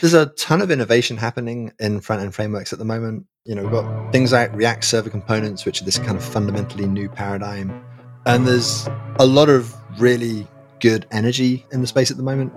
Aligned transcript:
There's 0.00 0.14
a 0.14 0.26
ton 0.28 0.62
of 0.62 0.70
innovation 0.70 1.18
happening 1.18 1.74
in 1.78 2.00
front 2.00 2.22
end 2.22 2.34
frameworks 2.34 2.72
at 2.72 2.78
the 2.78 2.86
moment. 2.86 3.26
You 3.44 3.54
know, 3.54 3.64
we've 3.64 3.70
got 3.70 4.12
things 4.12 4.32
like 4.32 4.50
React 4.54 4.82
server 4.82 5.10
components, 5.10 5.66
which 5.66 5.82
are 5.82 5.84
this 5.84 5.98
kind 5.98 6.16
of 6.16 6.24
fundamentally 6.24 6.86
new 6.86 7.06
paradigm. 7.06 7.84
And 8.24 8.46
there's 8.46 8.88
a 9.18 9.26
lot 9.26 9.50
of 9.50 9.76
really 10.00 10.46
good 10.80 11.06
energy 11.10 11.66
in 11.70 11.82
the 11.82 11.86
space 11.86 12.10
at 12.10 12.16
the 12.16 12.22
moment. 12.22 12.50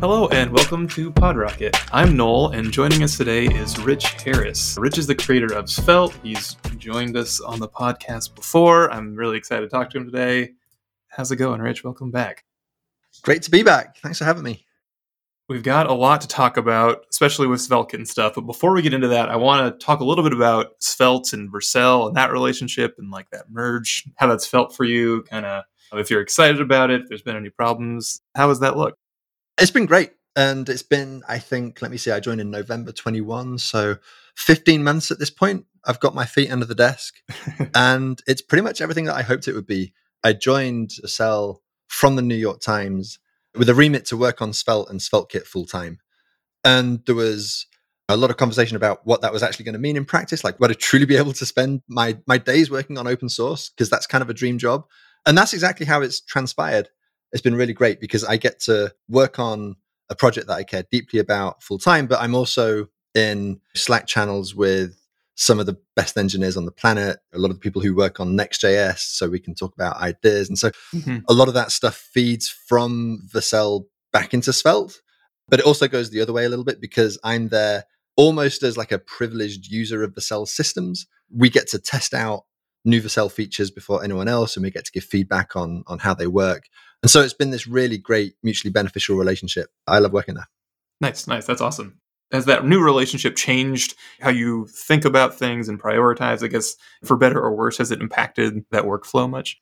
Hello 0.00 0.28
and 0.28 0.50
welcome 0.52 0.88
to 0.88 1.12
PodRocket. 1.12 1.78
I'm 1.92 2.16
Noel, 2.16 2.48
and 2.52 2.72
joining 2.72 3.02
us 3.02 3.18
today 3.18 3.44
is 3.44 3.78
Rich 3.78 4.06
Harris. 4.24 4.78
Rich 4.80 4.96
is 4.96 5.06
the 5.06 5.14
creator 5.14 5.52
of 5.52 5.68
Svelte. 5.68 6.18
He's 6.22 6.54
joined 6.78 7.14
us 7.14 7.42
on 7.42 7.60
the 7.60 7.68
podcast 7.68 8.34
before. 8.34 8.90
I'm 8.90 9.14
really 9.14 9.36
excited 9.36 9.66
to 9.66 9.68
talk 9.68 9.90
to 9.90 9.98
him 9.98 10.06
today. 10.06 10.54
How's 11.16 11.32
it 11.32 11.36
going, 11.36 11.62
Rich? 11.62 11.82
Welcome 11.82 12.10
back. 12.10 12.44
Great 13.22 13.40
to 13.40 13.50
be 13.50 13.62
back. 13.62 13.96
Thanks 14.02 14.18
for 14.18 14.26
having 14.26 14.42
me. 14.42 14.66
We've 15.48 15.62
got 15.62 15.86
a 15.86 15.94
lot 15.94 16.20
to 16.20 16.28
talk 16.28 16.58
about, 16.58 17.06
especially 17.10 17.46
with 17.46 17.60
SvelteKit 17.60 17.94
and 17.94 18.06
stuff. 18.06 18.34
But 18.34 18.42
before 18.42 18.74
we 18.74 18.82
get 18.82 18.92
into 18.92 19.08
that, 19.08 19.30
I 19.30 19.36
want 19.36 19.80
to 19.80 19.82
talk 19.82 20.00
a 20.00 20.04
little 20.04 20.22
bit 20.22 20.34
about 20.34 20.72
Svelte 20.80 21.32
and 21.32 21.50
Vercel 21.50 22.06
and 22.06 22.16
that 22.18 22.32
relationship 22.32 22.96
and 22.98 23.10
like 23.10 23.30
that 23.30 23.48
merge, 23.48 24.04
how 24.16 24.26
that's 24.26 24.44
felt 24.46 24.76
for 24.76 24.84
you, 24.84 25.22
kind 25.22 25.46
of 25.46 25.64
if 25.94 26.10
you're 26.10 26.20
excited 26.20 26.60
about 26.60 26.90
it, 26.90 27.00
if 27.00 27.08
there's 27.08 27.22
been 27.22 27.34
any 27.34 27.48
problems. 27.48 28.20
How 28.34 28.50
has 28.50 28.60
that 28.60 28.76
look? 28.76 28.98
It's 29.58 29.70
been 29.70 29.86
great. 29.86 30.10
And 30.36 30.68
it's 30.68 30.82
been, 30.82 31.22
I 31.26 31.38
think, 31.38 31.80
let 31.80 31.90
me 31.90 31.96
see, 31.96 32.10
I 32.10 32.20
joined 32.20 32.42
in 32.42 32.50
November 32.50 32.92
21. 32.92 33.56
So 33.56 33.96
15 34.34 34.84
months 34.84 35.10
at 35.10 35.18
this 35.18 35.30
point. 35.30 35.64
I've 35.86 36.00
got 36.00 36.14
my 36.14 36.26
feet 36.26 36.50
under 36.50 36.66
the 36.66 36.74
desk. 36.74 37.14
and 37.74 38.20
it's 38.26 38.42
pretty 38.42 38.62
much 38.62 38.82
everything 38.82 39.06
that 39.06 39.14
I 39.14 39.22
hoped 39.22 39.48
it 39.48 39.54
would 39.54 39.66
be. 39.66 39.94
I 40.24 40.32
joined 40.32 40.90
Vercel 41.04 41.58
from 41.88 42.16
the 42.16 42.22
New 42.22 42.34
York 42.34 42.60
Times 42.60 43.18
with 43.54 43.68
a 43.68 43.74
remit 43.74 44.04
to 44.06 44.16
work 44.16 44.42
on 44.42 44.52
Svelte 44.52 44.90
and 44.90 45.00
SvelteKit 45.00 45.44
full 45.44 45.66
time. 45.66 46.00
And 46.64 47.00
there 47.06 47.14
was 47.14 47.66
a 48.08 48.16
lot 48.16 48.30
of 48.30 48.36
conversation 48.36 48.76
about 48.76 49.06
what 49.06 49.22
that 49.22 49.32
was 49.32 49.42
actually 49.42 49.64
going 49.64 49.74
to 49.74 49.78
mean 49.78 49.96
in 49.96 50.04
practice, 50.04 50.44
like 50.44 50.60
would 50.60 50.70
I 50.70 50.74
truly 50.74 51.06
be 51.06 51.16
able 51.16 51.32
to 51.32 51.46
spend 51.46 51.82
my 51.88 52.18
my 52.26 52.38
days 52.38 52.70
working 52.70 52.98
on 52.98 53.06
open 53.06 53.28
source 53.28 53.70
because 53.70 53.90
that's 53.90 54.06
kind 54.06 54.22
of 54.22 54.30
a 54.30 54.34
dream 54.34 54.58
job. 54.58 54.84
And 55.26 55.36
that's 55.36 55.52
exactly 55.52 55.86
how 55.86 56.02
it's 56.02 56.20
transpired 56.20 56.88
it's 57.32 57.42
been 57.42 57.54
really 57.54 57.72
great 57.72 58.00
because 58.00 58.24
I 58.24 58.36
get 58.36 58.60
to 58.60 58.94
work 59.08 59.38
on 59.38 59.76
a 60.08 60.14
project 60.14 60.46
that 60.46 60.54
I 60.54 60.64
care 60.64 60.84
deeply 60.90 61.18
about 61.18 61.62
full 61.62 61.78
time, 61.78 62.06
but 62.06 62.20
I'm 62.20 62.34
also 62.34 62.88
in 63.14 63.60
Slack 63.74 64.06
channels 64.06 64.54
with 64.54 64.98
some 65.36 65.60
of 65.60 65.66
the 65.66 65.76
best 65.94 66.16
engineers 66.16 66.56
on 66.56 66.64
the 66.64 66.72
planet, 66.72 67.18
a 67.32 67.38
lot 67.38 67.50
of 67.50 67.56
the 67.56 67.60
people 67.60 67.82
who 67.82 67.94
work 67.94 68.18
on 68.20 68.34
Next.js, 68.34 68.98
so 68.98 69.28
we 69.28 69.38
can 69.38 69.54
talk 69.54 69.74
about 69.74 69.98
ideas. 69.98 70.48
And 70.48 70.58
so 70.58 70.70
mm-hmm. 70.94 71.18
a 71.28 71.34
lot 71.34 71.48
of 71.48 71.54
that 71.54 71.70
stuff 71.70 71.94
feeds 71.94 72.48
from 72.48 73.20
Vercel 73.32 73.84
back 74.12 74.32
into 74.32 74.52
Svelte, 74.52 75.02
but 75.48 75.60
it 75.60 75.66
also 75.66 75.88
goes 75.88 76.10
the 76.10 76.22
other 76.22 76.32
way 76.32 76.46
a 76.46 76.48
little 76.48 76.64
bit 76.64 76.80
because 76.80 77.18
I'm 77.22 77.48
there 77.48 77.84
almost 78.16 78.62
as 78.62 78.78
like 78.78 78.92
a 78.92 78.98
privileged 78.98 79.66
user 79.66 80.02
of 80.02 80.14
the 80.14 80.22
Vercel 80.22 80.48
systems. 80.48 81.06
We 81.30 81.50
get 81.50 81.68
to 81.68 81.78
test 81.78 82.14
out 82.14 82.44
new 82.86 83.02
Vercel 83.02 83.30
features 83.30 83.70
before 83.70 84.02
anyone 84.02 84.28
else, 84.28 84.56
and 84.56 84.64
we 84.64 84.70
get 84.70 84.86
to 84.86 84.92
give 84.92 85.04
feedback 85.04 85.54
on 85.54 85.84
on 85.86 85.98
how 85.98 86.14
they 86.14 86.26
work. 86.26 86.64
And 87.02 87.10
so 87.10 87.20
it's 87.20 87.34
been 87.34 87.50
this 87.50 87.66
really 87.66 87.98
great, 87.98 88.34
mutually 88.42 88.72
beneficial 88.72 89.16
relationship. 89.16 89.68
I 89.86 89.98
love 89.98 90.14
working 90.14 90.36
there. 90.36 90.48
Nice, 91.00 91.26
nice. 91.26 91.44
That's 91.44 91.60
awesome. 91.60 92.00
Has 92.32 92.46
that 92.46 92.66
new 92.66 92.82
relationship 92.82 93.36
changed 93.36 93.94
how 94.20 94.30
you 94.30 94.66
think 94.66 95.04
about 95.04 95.38
things 95.38 95.68
and 95.68 95.80
prioritize? 95.80 96.42
I 96.42 96.48
guess 96.48 96.74
for 97.04 97.16
better 97.16 97.40
or 97.40 97.54
worse, 97.54 97.78
has 97.78 97.90
it 97.90 98.00
impacted 98.00 98.64
that 98.70 98.84
workflow 98.84 99.28
much? 99.28 99.60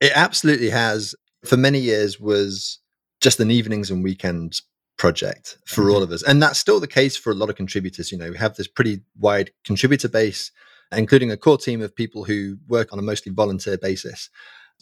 It 0.00 0.12
absolutely 0.14 0.70
has. 0.70 1.14
For 1.44 1.56
many 1.56 1.78
years 1.78 2.18
was 2.18 2.78
just 3.20 3.38
an 3.40 3.50
evenings 3.50 3.90
and 3.90 4.02
weekends 4.02 4.62
project 4.96 5.58
for 5.66 5.82
mm-hmm. 5.82 5.90
all 5.90 6.02
of 6.02 6.10
us. 6.10 6.22
And 6.22 6.42
that's 6.42 6.58
still 6.58 6.80
the 6.80 6.86
case 6.86 7.16
for 7.16 7.30
a 7.30 7.34
lot 7.34 7.50
of 7.50 7.56
contributors. 7.56 8.10
You 8.10 8.18
know, 8.18 8.30
we 8.30 8.38
have 8.38 8.56
this 8.56 8.66
pretty 8.66 9.02
wide 9.18 9.52
contributor 9.64 10.08
base, 10.08 10.50
including 10.90 11.30
a 11.30 11.36
core 11.36 11.58
team 11.58 11.82
of 11.82 11.94
people 11.94 12.24
who 12.24 12.56
work 12.66 12.92
on 12.92 12.98
a 12.98 13.02
mostly 13.02 13.30
volunteer 13.30 13.78
basis. 13.78 14.30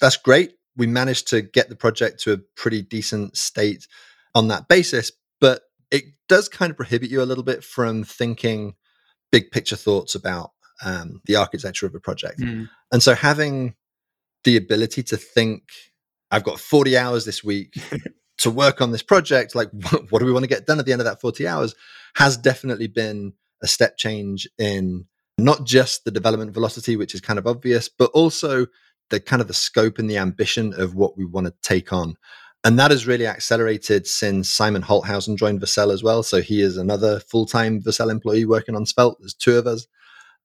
That's 0.00 0.16
great 0.16 0.52
we 0.76 0.86
managed 0.86 1.28
to 1.28 1.42
get 1.42 1.68
the 1.68 1.76
project 1.76 2.20
to 2.22 2.32
a 2.32 2.38
pretty 2.54 2.82
decent 2.82 3.36
state 3.36 3.86
on 4.34 4.48
that 4.48 4.68
basis, 4.68 5.10
it 5.90 6.04
does 6.28 6.48
kind 6.48 6.70
of 6.70 6.76
prohibit 6.76 7.10
you 7.10 7.22
a 7.22 7.24
little 7.24 7.44
bit 7.44 7.62
from 7.62 8.04
thinking 8.04 8.74
big 9.30 9.50
picture 9.50 9.76
thoughts 9.76 10.14
about 10.14 10.50
um, 10.84 11.20
the 11.26 11.36
architecture 11.36 11.86
of 11.86 11.94
a 11.94 12.00
project. 12.00 12.40
Mm. 12.40 12.68
And 12.92 13.02
so 13.02 13.14
having 13.14 13.74
the 14.44 14.56
ability 14.56 15.02
to 15.04 15.16
think, 15.16 15.62
I've 16.30 16.44
got 16.44 16.60
40 16.60 16.96
hours 16.96 17.24
this 17.24 17.42
week 17.42 17.74
to 18.38 18.50
work 18.50 18.80
on 18.80 18.92
this 18.92 19.02
project, 19.02 19.54
like 19.54 19.70
what, 19.90 20.12
what 20.12 20.18
do 20.20 20.26
we 20.26 20.32
want 20.32 20.44
to 20.44 20.48
get 20.48 20.66
done 20.66 20.78
at 20.78 20.86
the 20.86 20.92
end 20.92 21.00
of 21.00 21.06
that 21.06 21.20
40 21.20 21.46
hours, 21.46 21.74
has 22.14 22.36
definitely 22.36 22.86
been 22.86 23.32
a 23.62 23.66
step 23.66 23.96
change 23.96 24.48
in 24.58 25.06
not 25.38 25.64
just 25.64 26.04
the 26.04 26.10
development 26.10 26.52
velocity, 26.52 26.96
which 26.96 27.14
is 27.14 27.20
kind 27.20 27.38
of 27.38 27.46
obvious, 27.46 27.88
but 27.88 28.10
also 28.12 28.66
the 29.10 29.20
kind 29.20 29.42
of 29.42 29.48
the 29.48 29.54
scope 29.54 29.98
and 29.98 30.10
the 30.10 30.18
ambition 30.18 30.74
of 30.80 30.94
what 30.94 31.16
we 31.16 31.24
want 31.24 31.46
to 31.46 31.54
take 31.62 31.92
on. 31.92 32.16
And 32.66 32.80
that 32.80 32.90
has 32.90 33.06
really 33.06 33.28
accelerated 33.28 34.08
since 34.08 34.48
Simon 34.48 34.82
Holthausen 34.82 35.36
joined 35.36 35.60
Vercel 35.60 35.92
as 35.92 36.02
well. 36.02 36.24
So 36.24 36.42
he 36.42 36.60
is 36.60 36.76
another 36.76 37.20
full 37.20 37.46
time 37.46 37.80
Vercel 37.80 38.10
employee 38.10 38.44
working 38.44 38.74
on 38.74 38.84
Svelte. 38.86 39.18
There's 39.20 39.34
two 39.34 39.56
of 39.56 39.68
us. 39.68 39.86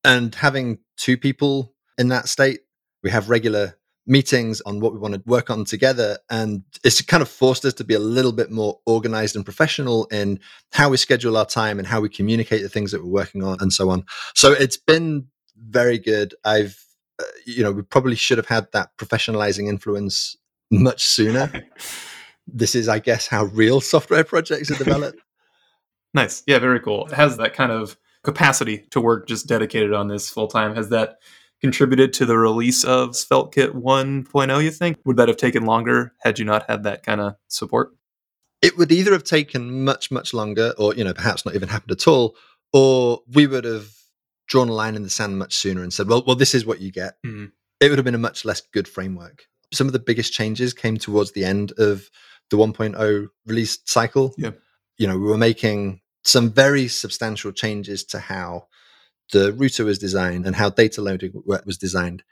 And 0.04 0.36
having 0.36 0.78
two 0.98 1.18
people 1.18 1.74
in 1.98 2.10
that 2.10 2.30
state, 2.30 2.60
we 3.02 3.10
have 3.10 3.32
regular 3.32 3.76
meetings 4.06 4.62
on 4.62 4.82
what 4.82 4.94
we 4.94 5.00
want 5.00 5.16
to 5.16 5.24
work 5.26 5.50
on 5.50 5.66
together. 5.66 6.20
And 6.30 6.62
it's 6.84 7.02
kind 7.02 7.24
of 7.24 7.28
forced 7.28 7.66
us 7.66 7.74
to 7.74 7.84
be 7.84 7.96
a 7.96 8.00
little 8.00 8.34
bit 8.34 8.52
more 8.52 8.80
organized 8.86 9.36
and 9.36 9.44
professional 9.44 10.06
in 10.12 10.40
how 10.74 10.90
we 10.90 10.98
schedule 10.98 11.38
our 11.38 11.48
time 11.48 11.80
and 11.80 11.88
how 11.88 12.02
we 12.02 12.10
communicate 12.10 12.62
the 12.62 12.70
things 12.70 12.92
that 12.92 13.04
we're 13.04 13.10
working 13.10 13.44
on 13.44 13.58
and 13.62 13.74
so 13.74 13.90
on. 13.90 14.06
So 14.36 14.52
it's 14.52 14.78
been 14.78 15.26
very 15.58 15.98
good. 15.98 16.36
I've 16.46 16.86
uh, 17.20 17.24
you 17.48 17.64
know, 17.64 17.72
we 17.72 17.82
probably 17.82 18.16
should 18.16 18.38
have 18.38 18.48
had 18.48 18.68
that 18.74 18.90
professionalizing 18.98 19.68
influence 19.68 20.36
much 20.72 21.04
sooner. 21.06 21.52
this 22.48 22.74
is, 22.76 22.88
I 22.88 23.00
guess, 23.00 23.28
how 23.28 23.46
real 23.46 23.82
software 23.82 24.24
projects 24.24 24.72
are 24.72 24.76
developed. 24.76 25.20
nice. 26.14 26.44
Yeah, 26.48 26.60
very 26.60 26.80
cool. 26.80 27.08
It 27.08 27.14
has 27.14 27.38
that 27.38 27.54
kind 27.54 27.72
of 27.72 27.98
capacity 28.24 28.86
to 28.92 29.02
work 29.02 29.28
just 29.28 29.48
dedicated 29.48 29.94
on 29.94 30.08
this 30.08 30.30
full 30.30 30.48
time. 30.48 30.76
Has 30.76 30.90
that 30.90 31.18
contributed 31.62 32.12
to 32.14 32.26
the 32.26 32.38
release 32.38 32.84
of 32.84 33.12
SvelteKit 33.12 33.74
1.0, 33.74 34.64
you 34.64 34.72
think? 34.72 34.98
Would 35.06 35.18
that 35.18 35.28
have 35.28 35.38
taken 35.38 35.66
longer 35.66 36.14
had 36.22 36.40
you 36.40 36.46
not 36.46 36.70
had 36.70 36.84
that 36.84 37.04
kind 37.04 37.22
of 37.22 37.36
support? 37.48 37.92
It 38.62 38.78
would 38.78 38.92
either 38.92 39.12
have 39.12 39.24
taken 39.24 39.84
much, 39.84 40.12
much 40.12 40.34
longer, 40.34 40.74
or, 40.78 40.94
you 40.96 41.04
know, 41.04 41.14
perhaps 41.14 41.46
not 41.46 41.56
even 41.56 41.70
happened 41.70 41.92
at 41.92 42.08
all, 42.08 42.36
or 42.74 43.22
we 43.32 43.48
would 43.48 43.66
have 43.66 43.90
drawn 44.48 44.70
a 44.70 44.74
line 44.74 44.96
in 44.96 45.04
the 45.04 45.10
sand 45.10 45.40
much 45.40 45.56
sooner 45.56 45.82
and 45.82 45.94
said, 45.94 46.08
well, 46.08 46.24
well, 46.26 46.36
this 46.36 46.54
is 46.54 46.66
what 46.66 46.82
you 46.82 46.92
get, 46.92 47.16
mm-hmm. 47.26 47.46
it 47.80 47.90
would 47.90 47.98
have 47.98 48.06
been 48.06 48.16
a 48.16 48.20
much 48.20 48.44
less 48.44 48.62
good 48.74 48.88
framework. 48.88 49.46
Some 49.74 49.88
of 49.88 49.94
the 49.94 50.00
biggest 50.00 50.34
changes 50.34 50.74
came 50.74 50.98
towards 50.98 51.32
the 51.32 51.46
end 51.46 51.72
of 51.78 52.10
the 52.50 52.58
1.0 52.58 53.28
release 53.46 53.80
cycle. 53.86 54.34
Yeah. 54.38 54.52
You 54.98 55.08
know, 55.08 55.18
we 55.18 55.26
were 55.26 55.38
making 55.38 56.02
some 56.24 56.52
very 56.52 56.88
substantial 56.88 57.52
changes 57.52 58.04
to 58.06 58.20
how 58.20 58.68
the 59.32 59.54
router 59.54 59.86
was 59.86 59.98
designed 59.98 60.46
and 60.46 60.56
how 60.56 60.70
data 60.70 61.02
loading 61.02 61.32
was 61.46 61.78
designed. 61.78 62.24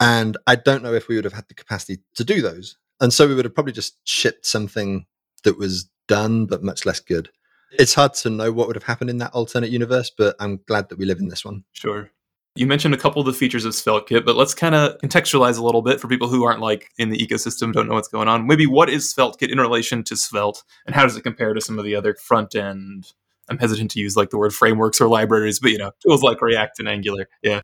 And 0.00 0.36
I 0.46 0.56
don't 0.56 0.82
know 0.82 0.94
if 0.94 1.08
we 1.08 1.16
would 1.16 1.24
have 1.24 1.34
had 1.34 1.48
the 1.48 1.54
capacity 1.54 2.02
to 2.16 2.24
do 2.24 2.42
those. 2.42 2.76
And 3.00 3.12
so 3.12 3.28
we 3.28 3.34
would 3.34 3.44
have 3.44 3.54
probably 3.54 3.72
just 3.72 3.98
shipped 4.04 4.46
something 4.46 5.06
that 5.44 5.58
was 5.58 5.88
done, 6.08 6.46
but 6.46 6.62
much 6.62 6.86
less 6.86 7.00
good 7.00 7.30
it's 7.72 7.94
hard 7.94 8.14
to 8.14 8.30
know 8.30 8.52
what 8.52 8.66
would 8.66 8.76
have 8.76 8.84
happened 8.84 9.10
in 9.10 9.18
that 9.18 9.32
alternate 9.32 9.70
universe, 9.70 10.10
but 10.16 10.36
I'm 10.40 10.60
glad 10.66 10.88
that 10.88 10.98
we 10.98 11.04
live 11.04 11.18
in 11.18 11.28
this 11.28 11.44
one. 11.44 11.64
Sure. 11.72 12.10
You 12.56 12.66
mentioned 12.66 12.94
a 12.94 12.96
couple 12.96 13.20
of 13.20 13.26
the 13.26 13.32
features 13.32 13.64
of 13.64 13.72
SvelteKit, 13.72 14.24
but 14.24 14.36
let's 14.36 14.54
kind 14.54 14.74
of 14.74 14.98
contextualize 14.98 15.58
a 15.58 15.64
little 15.64 15.82
bit 15.82 16.00
for 16.00 16.08
people 16.08 16.28
who 16.28 16.44
aren't 16.44 16.60
like 16.60 16.90
in 16.98 17.10
the 17.10 17.18
ecosystem, 17.18 17.72
don't 17.72 17.88
know 17.88 17.94
what's 17.94 18.08
going 18.08 18.28
on. 18.28 18.46
Maybe 18.46 18.66
what 18.66 18.88
is 18.88 19.12
SvelteKit 19.12 19.50
in 19.50 19.58
relation 19.58 20.02
to 20.04 20.16
Svelte, 20.16 20.62
and 20.86 20.94
how 20.94 21.02
does 21.02 21.16
it 21.16 21.22
compare 21.22 21.54
to 21.54 21.60
some 21.60 21.78
of 21.78 21.84
the 21.84 21.94
other 21.94 22.14
front 22.14 22.54
end? 22.54 23.12
I'm 23.48 23.58
hesitant 23.58 23.90
to 23.92 24.00
use 24.00 24.16
like 24.16 24.30
the 24.30 24.38
word 24.38 24.54
frameworks 24.54 25.00
or 25.00 25.08
libraries, 25.08 25.60
but 25.60 25.70
you 25.70 25.78
know, 25.78 25.92
tools 26.02 26.22
like 26.22 26.40
React 26.40 26.80
and 26.80 26.88
Angular. 26.88 27.28
Yeah. 27.42 27.60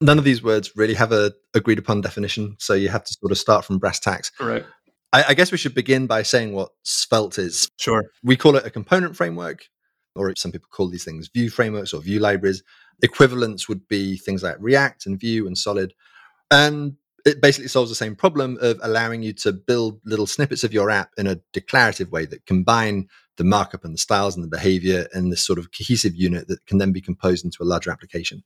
None 0.00 0.18
of 0.18 0.24
these 0.24 0.42
words 0.42 0.72
really 0.74 0.94
have 0.94 1.12
a 1.12 1.32
agreed 1.54 1.78
upon 1.78 2.00
definition, 2.00 2.56
so 2.58 2.74
you 2.74 2.88
have 2.88 3.04
to 3.04 3.14
sort 3.14 3.32
of 3.32 3.38
start 3.38 3.64
from 3.64 3.78
brass 3.78 4.00
tacks. 4.00 4.32
Right. 4.40 4.64
I, 5.12 5.24
I 5.28 5.34
guess 5.34 5.52
we 5.52 5.58
should 5.58 5.74
begin 5.74 6.06
by 6.06 6.22
saying 6.22 6.52
what 6.52 6.70
Svelte 6.84 7.38
is. 7.38 7.68
Sure. 7.78 8.04
We 8.22 8.36
call 8.36 8.56
it 8.56 8.66
a 8.66 8.70
component 8.70 9.16
framework, 9.16 9.68
or 10.16 10.32
some 10.36 10.50
people 10.50 10.68
call 10.70 10.88
these 10.88 11.04
things 11.04 11.28
view 11.28 11.50
frameworks 11.50 11.92
or 11.92 12.00
view 12.00 12.18
libraries. 12.18 12.62
Equivalents 13.02 13.68
would 13.68 13.88
be 13.88 14.16
things 14.16 14.42
like 14.42 14.56
React 14.58 15.06
and 15.06 15.20
Vue 15.20 15.46
and 15.46 15.56
Solid. 15.56 15.94
And 16.50 16.96
it 17.24 17.40
basically 17.40 17.68
solves 17.68 17.90
the 17.90 17.96
same 17.96 18.16
problem 18.16 18.58
of 18.60 18.80
allowing 18.82 19.22
you 19.22 19.32
to 19.32 19.52
build 19.52 20.00
little 20.04 20.26
snippets 20.26 20.64
of 20.64 20.72
your 20.72 20.90
app 20.90 21.10
in 21.16 21.26
a 21.26 21.40
declarative 21.52 22.10
way 22.10 22.26
that 22.26 22.46
combine 22.46 23.08
the 23.36 23.44
markup 23.44 23.84
and 23.84 23.94
the 23.94 23.98
styles 23.98 24.34
and 24.34 24.44
the 24.44 24.48
behavior 24.48 25.06
in 25.14 25.30
this 25.30 25.44
sort 25.44 25.58
of 25.58 25.70
cohesive 25.72 26.14
unit 26.14 26.48
that 26.48 26.66
can 26.66 26.78
then 26.78 26.92
be 26.92 27.00
composed 27.00 27.44
into 27.44 27.62
a 27.62 27.64
larger 27.64 27.90
application. 27.90 28.42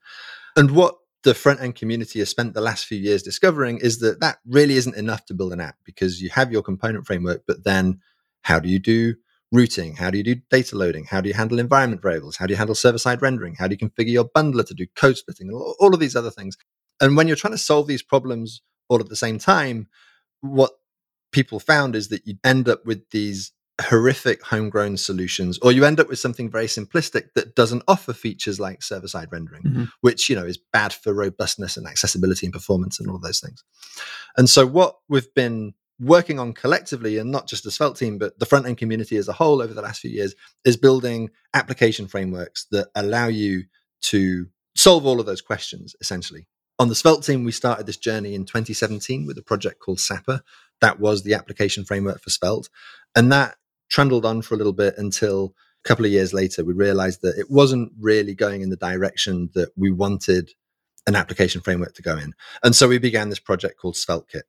And 0.56 0.70
what 0.72 0.96
the 1.22 1.34
front 1.34 1.60
end 1.60 1.74
community 1.74 2.20
has 2.20 2.28
spent 2.28 2.54
the 2.54 2.60
last 2.60 2.84
few 2.84 2.98
years 2.98 3.22
discovering 3.22 3.78
is 3.78 3.98
that 3.98 4.20
that 4.20 4.38
really 4.46 4.74
isn't 4.74 4.96
enough 4.96 5.24
to 5.26 5.34
build 5.34 5.52
an 5.52 5.60
app 5.60 5.76
because 5.84 6.22
you 6.22 6.30
have 6.30 6.52
your 6.52 6.62
component 6.62 7.06
framework, 7.06 7.42
but 7.46 7.64
then 7.64 8.00
how 8.42 8.60
do 8.60 8.68
you 8.68 8.78
do 8.78 9.16
routing? 9.52 9.96
How 9.96 10.10
do 10.10 10.18
you 10.18 10.24
do 10.24 10.36
data 10.50 10.76
loading? 10.76 11.04
How 11.04 11.20
do 11.20 11.28
you 11.28 11.34
handle 11.34 11.58
environment 11.58 12.02
variables? 12.02 12.36
How 12.36 12.46
do 12.46 12.52
you 12.52 12.56
handle 12.56 12.74
server 12.74 12.98
side 12.98 13.22
rendering? 13.22 13.54
How 13.54 13.68
do 13.68 13.76
you 13.78 13.88
configure 13.88 14.12
your 14.12 14.28
bundler 14.28 14.66
to 14.66 14.74
do 14.74 14.86
code 14.96 15.16
splitting? 15.16 15.50
All 15.52 15.94
of 15.94 16.00
these 16.00 16.16
other 16.16 16.30
things. 16.30 16.56
And 17.00 17.16
when 17.16 17.26
you're 17.26 17.36
trying 17.36 17.54
to 17.54 17.58
solve 17.58 17.86
these 17.86 18.02
problems 18.02 18.62
all 18.88 19.00
at 19.00 19.08
the 19.08 19.16
same 19.16 19.38
time, 19.38 19.88
what 20.40 20.72
people 21.32 21.60
found 21.60 21.94
is 21.96 22.08
that 22.08 22.26
you 22.26 22.36
end 22.44 22.68
up 22.68 22.84
with 22.86 23.10
these 23.10 23.52
horrific 23.82 24.42
homegrown 24.42 24.96
solutions 24.96 25.58
or 25.58 25.70
you 25.70 25.84
end 25.84 26.00
up 26.00 26.08
with 26.08 26.18
something 26.18 26.50
very 26.50 26.64
simplistic 26.64 27.26
that 27.34 27.54
doesn't 27.54 27.82
offer 27.86 28.14
features 28.14 28.58
like 28.58 28.82
server 28.82 29.06
side 29.06 29.28
rendering 29.30 29.62
mm-hmm. 29.62 29.84
which 30.00 30.30
you 30.30 30.34
know 30.34 30.46
is 30.46 30.58
bad 30.72 30.94
for 30.94 31.12
robustness 31.12 31.76
and 31.76 31.86
accessibility 31.86 32.46
and 32.46 32.54
performance 32.54 32.98
and 32.98 33.06
all 33.10 33.16
of 33.16 33.22
those 33.22 33.38
things 33.38 33.62
and 34.38 34.48
so 34.48 34.66
what 34.66 34.96
we've 35.10 35.32
been 35.34 35.74
working 35.98 36.38
on 36.38 36.52
collectively 36.52 37.18
and 37.18 37.30
not 37.30 37.46
just 37.46 37.64
the 37.64 37.70
svelte 37.70 37.96
team 37.96 38.18
but 38.18 38.38
the 38.38 38.46
front 38.46 38.66
end 38.66 38.76
community 38.76 39.16
as 39.16 39.28
a 39.28 39.32
whole 39.32 39.62
over 39.62 39.72
the 39.72 39.82
last 39.82 40.00
few 40.00 40.10
years 40.10 40.34
is 40.64 40.76
building 40.76 41.30
application 41.54 42.06
frameworks 42.06 42.66
that 42.70 42.88
allow 42.94 43.26
you 43.26 43.64
to 44.02 44.46
solve 44.74 45.06
all 45.06 45.20
of 45.20 45.26
those 45.26 45.40
questions 45.40 45.96
essentially 46.00 46.46
on 46.78 46.88
the 46.88 46.94
svelte 46.94 47.24
team 47.24 47.44
we 47.44 47.52
started 47.52 47.86
this 47.86 47.96
journey 47.96 48.34
in 48.34 48.44
2017 48.44 49.26
with 49.26 49.38
a 49.38 49.42
project 49.42 49.80
called 49.80 49.98
sapper 49.98 50.42
that 50.82 51.00
was 51.00 51.22
the 51.22 51.32
application 51.32 51.84
framework 51.84 52.20
for 52.20 52.30
svelte 52.30 52.68
and 53.14 53.32
that 53.32 53.56
trundled 53.88 54.26
on 54.26 54.42
for 54.42 54.54
a 54.54 54.58
little 54.58 54.72
bit 54.72 54.94
until 54.98 55.54
a 55.84 55.88
couple 55.88 56.04
of 56.04 56.10
years 56.10 56.34
later, 56.34 56.64
we 56.64 56.72
realized 56.72 57.22
that 57.22 57.38
it 57.38 57.48
wasn't 57.48 57.92
really 58.00 58.34
going 58.34 58.62
in 58.62 58.70
the 58.70 58.76
direction 58.76 59.50
that 59.54 59.70
we 59.76 59.92
wanted 59.92 60.50
an 61.06 61.14
application 61.14 61.60
framework 61.60 61.94
to 61.94 62.02
go 62.02 62.16
in. 62.16 62.34
And 62.64 62.74
so 62.74 62.88
we 62.88 62.98
began 62.98 63.28
this 63.28 63.38
project 63.38 63.78
called 63.78 63.94
SvelteKit. 63.94 64.42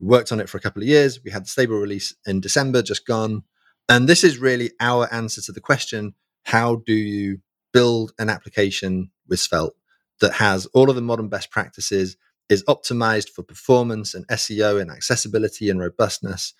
Worked 0.00 0.32
on 0.32 0.40
it 0.40 0.48
for 0.48 0.58
a 0.58 0.60
couple 0.60 0.82
of 0.82 0.88
years. 0.88 1.20
We 1.24 1.30
had 1.30 1.44
the 1.44 1.48
stable 1.48 1.78
release 1.78 2.14
in 2.26 2.40
December, 2.40 2.82
just 2.82 3.06
gone. 3.06 3.44
And 3.88 4.08
this 4.08 4.24
is 4.24 4.38
really 4.38 4.72
our 4.80 5.12
answer 5.12 5.40
to 5.42 5.52
the 5.52 5.60
question 5.60 6.14
how 6.44 6.76
do 6.86 6.92
you 6.92 7.38
build 7.72 8.12
an 8.18 8.30
application 8.30 9.10
with 9.26 9.40
Svelte 9.40 9.74
that 10.20 10.34
has 10.34 10.66
all 10.66 10.88
of 10.88 10.96
the 10.96 11.02
modern 11.02 11.28
best 11.28 11.50
practices, 11.50 12.16
is 12.48 12.62
optimized 12.64 13.30
for 13.30 13.42
performance 13.42 14.14
and 14.14 14.26
SEO 14.28 14.80
and 14.80 14.90
accessibility 14.90 15.68
and 15.68 15.80
robustness, 15.80 16.54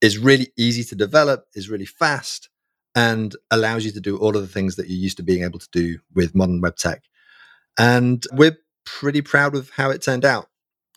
is 0.00 0.18
really 0.18 0.48
easy 0.58 0.84
to 0.84 0.94
develop, 0.94 1.46
is 1.54 1.70
really 1.70 1.86
fast, 1.86 2.48
and 2.94 3.34
allows 3.50 3.84
you 3.84 3.90
to 3.92 4.00
do 4.00 4.18
all 4.18 4.36
of 4.36 4.42
the 4.42 4.48
things 4.48 4.76
that 4.76 4.88
you're 4.88 4.98
used 4.98 5.16
to 5.16 5.22
being 5.22 5.44
able 5.44 5.58
to 5.58 5.68
do 5.72 5.98
with 6.14 6.34
modern 6.34 6.60
web 6.60 6.76
tech. 6.76 7.02
And 7.78 8.22
we're 8.32 8.58
pretty 8.84 9.22
proud 9.22 9.54
of 9.54 9.70
how 9.70 9.90
it 9.90 10.02
turned 10.02 10.24
out. 10.24 10.48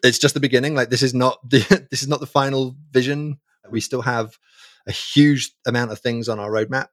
It's 0.04 0.20
just 0.20 0.34
the 0.34 0.40
beginning. 0.40 0.76
Like 0.76 0.90
this 0.90 1.04
is 1.04 1.14
not 1.14 1.48
the 1.50 1.60
this 1.92 2.02
is 2.02 2.08
not 2.08 2.20
the 2.20 2.28
final 2.28 2.76
vision. 2.92 3.40
We 3.70 3.82
still 3.82 4.02
have 4.02 4.38
a 4.88 4.92
huge 4.92 5.52
amount 5.66 5.92
of 5.92 6.00
things 6.00 6.30
on 6.30 6.40
our 6.40 6.52
roadmap, 6.52 6.88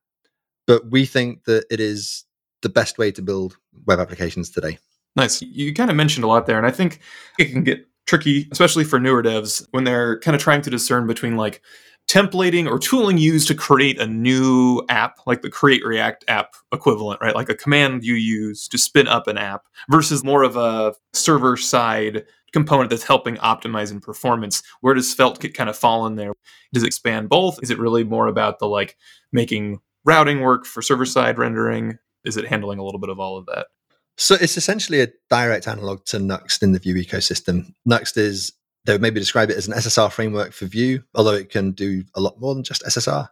but 0.67 0.91
we 0.91 1.05
think 1.05 1.45
that 1.45 1.67
it 1.71 1.81
is 1.81 2.25
the 2.63 2.69
best 2.69 2.97
way 2.97 3.11
to 3.13 3.23
build 3.23 3.59
web 3.87 3.99
applications 3.99 4.51
today. 4.51 4.79
Nice. 5.15 5.43
You 5.43 5.75
kind 5.75 5.91
of 5.91 5.97
mentioned 5.97 6.25
a 6.25 6.29
lot 6.29 6.47
there, 6.47 6.57
and 6.57 6.67
I 6.67 6.71
think 6.71 7.01
it 7.39 7.47
can 7.47 7.65
get 7.65 7.87
tricky, 8.07 8.49
especially 8.51 8.85
for 8.85 8.99
newer 8.99 9.23
devs, 9.23 9.67
when 9.73 9.85
they're 9.85 10.19
kind 10.21 10.35
of 10.35 10.41
trying 10.41 10.63
to 10.63 10.71
discern 10.71 11.07
between 11.07 11.37
like 11.37 11.61
templating 12.09 12.67
or 12.67 12.79
tooling 12.79 13.19
used 13.19 13.49
to 13.49 13.55
create 13.55 14.01
a 14.01 14.07
new 14.07 14.83
app, 14.89 15.19
like 15.27 15.43
the 15.43 15.51
create 15.51 15.85
React 15.85 16.25
app 16.29 16.55
equivalent, 16.73 17.21
right? 17.21 17.35
Like 17.35 17.49
a 17.49 17.55
command 17.55 18.05
you 18.05 18.15
use 18.15 18.67
to 18.69 18.79
spin 18.79 19.07
up 19.07 19.27
an 19.29 19.39
app 19.39 19.67
versus 19.91 20.25
more 20.25 20.43
of 20.43 20.57
a 20.57 20.95
server 21.13 21.57
side 21.57 22.25
component 22.53 22.91
that's 22.91 23.05
helping 23.05 23.37
optimize 23.37 23.91
in 23.91 24.01
performance. 24.01 24.63
Where 24.81 24.95
does 24.95 25.15
SvelteKit 25.15 25.55
kind 25.55 25.71
of 25.71 25.77
fall 25.77 26.07
in 26.07 26.17
there? 26.17 26.33
Does 26.73 26.83
it 26.83 26.89
expand 26.89 27.29
both? 27.29 27.59
Is 27.63 27.71
it 27.71 27.79
really 27.79 28.05
more 28.05 28.27
about 28.27 28.59
the 28.59 28.67
like 28.67 28.97
making 29.33 29.81
routing 30.05 30.41
work 30.41 30.67
for 30.67 30.83
server 30.83 31.07
side 31.07 31.39
rendering? 31.39 31.99
Is 32.25 32.37
it 32.37 32.47
handling 32.47 32.79
a 32.79 32.85
little 32.85 33.01
bit 33.01 33.11
of 33.11 33.19
all 33.19 33.37
of 33.37 33.47
that? 33.47 33.69
So 34.17 34.37
it's 34.41 34.57
essentially 34.57 35.01
a 35.01 35.09
direct 35.31 35.67
analog 35.67 36.05
to 36.07 36.19
Nuxt 36.19 36.63
in 36.63 36.73
the 36.73 36.79
Vue 36.79 36.95
ecosystem. 36.95 37.73
Nuxt 37.89 38.17
is 38.17 38.53
they 38.85 38.93
would 38.93 39.03
maybe 39.03 39.21
describe 39.21 39.51
it 39.51 39.57
as 39.57 39.69
an 39.69 39.75
SSR 39.75 40.11
framework 40.13 40.53
for 40.53 40.67
Vue, 40.67 41.03
although 41.15 41.35
it 41.35 41.51
can 41.51 41.73
do 41.73 42.05
a 42.15 42.21
lot 42.21 42.39
more 42.41 42.55
than 42.55 42.65
just 42.65 42.85
SSR. 42.85 43.29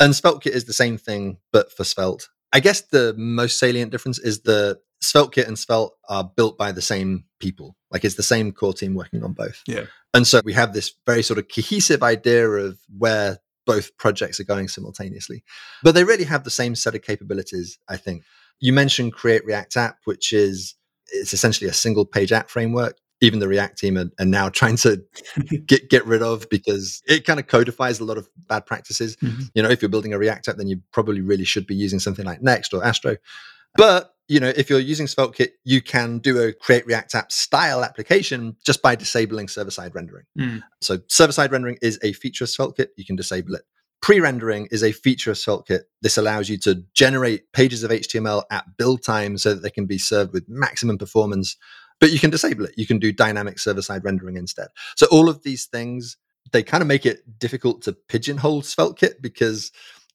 And 0.00 0.12
SvelteKit 0.12 0.46
is 0.46 0.64
the 0.64 0.72
same 0.72 0.98
thing, 0.98 1.38
but 1.52 1.70
for 1.72 1.84
Svelte. 1.84 2.28
I 2.52 2.60
guess 2.60 2.82
the 2.82 3.14
most 3.16 3.58
salient 3.58 3.92
difference 3.92 4.18
is 4.18 4.40
the 4.40 4.80
SvelteKit 5.04 5.46
and 5.46 5.58
Svelte 5.58 5.92
are 6.08 6.24
built 6.36 6.58
by 6.58 6.72
the 6.72 6.82
same 6.82 7.24
people. 7.40 7.76
Like 7.90 8.04
it's 8.04 8.16
the 8.16 8.22
same 8.22 8.52
core 8.52 8.72
team 8.72 8.94
working 8.94 9.22
on 9.22 9.32
both. 9.32 9.62
Yeah. 9.66 9.84
And 10.12 10.26
so 10.26 10.40
we 10.44 10.52
have 10.52 10.72
this 10.72 10.94
very 11.06 11.22
sort 11.22 11.38
of 11.38 11.48
cohesive 11.54 12.02
idea 12.02 12.48
of 12.48 12.78
where 12.96 13.38
both 13.66 13.96
projects 13.96 14.38
are 14.40 14.44
going 14.44 14.68
simultaneously. 14.68 15.42
But 15.82 15.94
they 15.94 16.04
really 16.04 16.24
have 16.24 16.44
the 16.44 16.50
same 16.50 16.74
set 16.74 16.94
of 16.94 17.02
capabilities, 17.02 17.78
I 17.88 17.96
think. 17.96 18.22
You 18.60 18.72
mentioned 18.72 19.12
Create 19.14 19.44
React 19.44 19.76
App, 19.76 19.98
which 20.04 20.32
is 20.32 20.74
it's 21.12 21.32
essentially 21.32 21.68
a 21.68 21.74
single 21.74 22.04
page 22.04 22.32
app 22.32 22.48
framework 22.48 22.96
even 23.24 23.38
the 23.38 23.48
React 23.48 23.78
team 23.78 23.96
are, 23.96 24.10
are 24.20 24.26
now 24.26 24.48
trying 24.50 24.76
to 24.78 25.02
get 25.66 25.88
get 25.88 26.06
rid 26.06 26.22
of 26.22 26.48
because 26.50 27.02
it 27.06 27.24
kind 27.24 27.40
of 27.40 27.46
codifies 27.46 28.00
a 28.00 28.04
lot 28.04 28.18
of 28.18 28.28
bad 28.48 28.66
practices. 28.66 29.16
Mm-hmm. 29.16 29.42
You 29.54 29.62
know, 29.62 29.70
if 29.70 29.82
you're 29.82 29.88
building 29.88 30.12
a 30.12 30.18
React 30.18 30.48
app, 30.48 30.56
then 30.56 30.68
you 30.68 30.80
probably 30.92 31.20
really 31.20 31.44
should 31.44 31.66
be 31.66 31.74
using 31.74 31.98
something 31.98 32.24
like 32.24 32.42
Next 32.42 32.74
or 32.74 32.84
Astro. 32.84 33.16
But 33.76 34.10
you 34.26 34.40
know, 34.40 34.52
if 34.56 34.70
you're 34.70 34.80
using 34.80 35.06
SvelteKit, 35.06 35.50
you 35.64 35.82
can 35.82 36.18
do 36.18 36.40
a 36.42 36.52
create 36.52 36.86
React 36.86 37.14
app 37.14 37.32
style 37.32 37.84
application 37.84 38.56
just 38.64 38.80
by 38.80 38.94
disabling 38.94 39.48
server 39.48 39.70
side 39.70 39.94
rendering. 39.94 40.24
Mm. 40.38 40.62
So 40.80 40.98
server 41.08 41.32
side 41.32 41.52
rendering 41.52 41.76
is 41.82 41.98
a 42.02 42.14
feature 42.14 42.44
of 42.44 42.50
SvelteKit. 42.50 42.88
You 42.96 43.04
can 43.04 43.16
disable 43.16 43.54
it. 43.54 43.62
Pre-rendering 44.00 44.68
is 44.70 44.82
a 44.82 44.92
feature 44.92 45.30
of 45.30 45.36
SvelteKit. 45.36 45.80
This 46.00 46.16
allows 46.16 46.48
you 46.48 46.58
to 46.58 46.82
generate 46.94 47.52
pages 47.52 47.82
of 47.82 47.90
HTML 47.90 48.44
at 48.50 48.64
build 48.78 49.02
time 49.02 49.36
so 49.36 49.54
that 49.54 49.62
they 49.62 49.70
can 49.70 49.86
be 49.86 49.98
served 49.98 50.32
with 50.32 50.44
maximum 50.48 50.96
performance 50.98 51.56
but 52.00 52.12
you 52.12 52.18
can 52.18 52.30
disable 52.30 52.64
it. 52.64 52.74
You 52.76 52.86
can 52.86 52.98
do 52.98 53.12
dynamic 53.12 53.58
server 53.58 53.82
side 53.82 54.04
rendering 54.04 54.36
instead. 54.36 54.68
So 54.96 55.06
all 55.10 55.28
of 55.28 55.42
these 55.42 55.66
things, 55.66 56.16
they 56.52 56.62
kind 56.62 56.82
of 56.82 56.86
make 56.86 57.06
it 57.06 57.38
difficult 57.38 57.82
to 57.82 57.92
pigeonhole 57.92 58.62
SvelteKit 58.62 59.20
because 59.20 59.72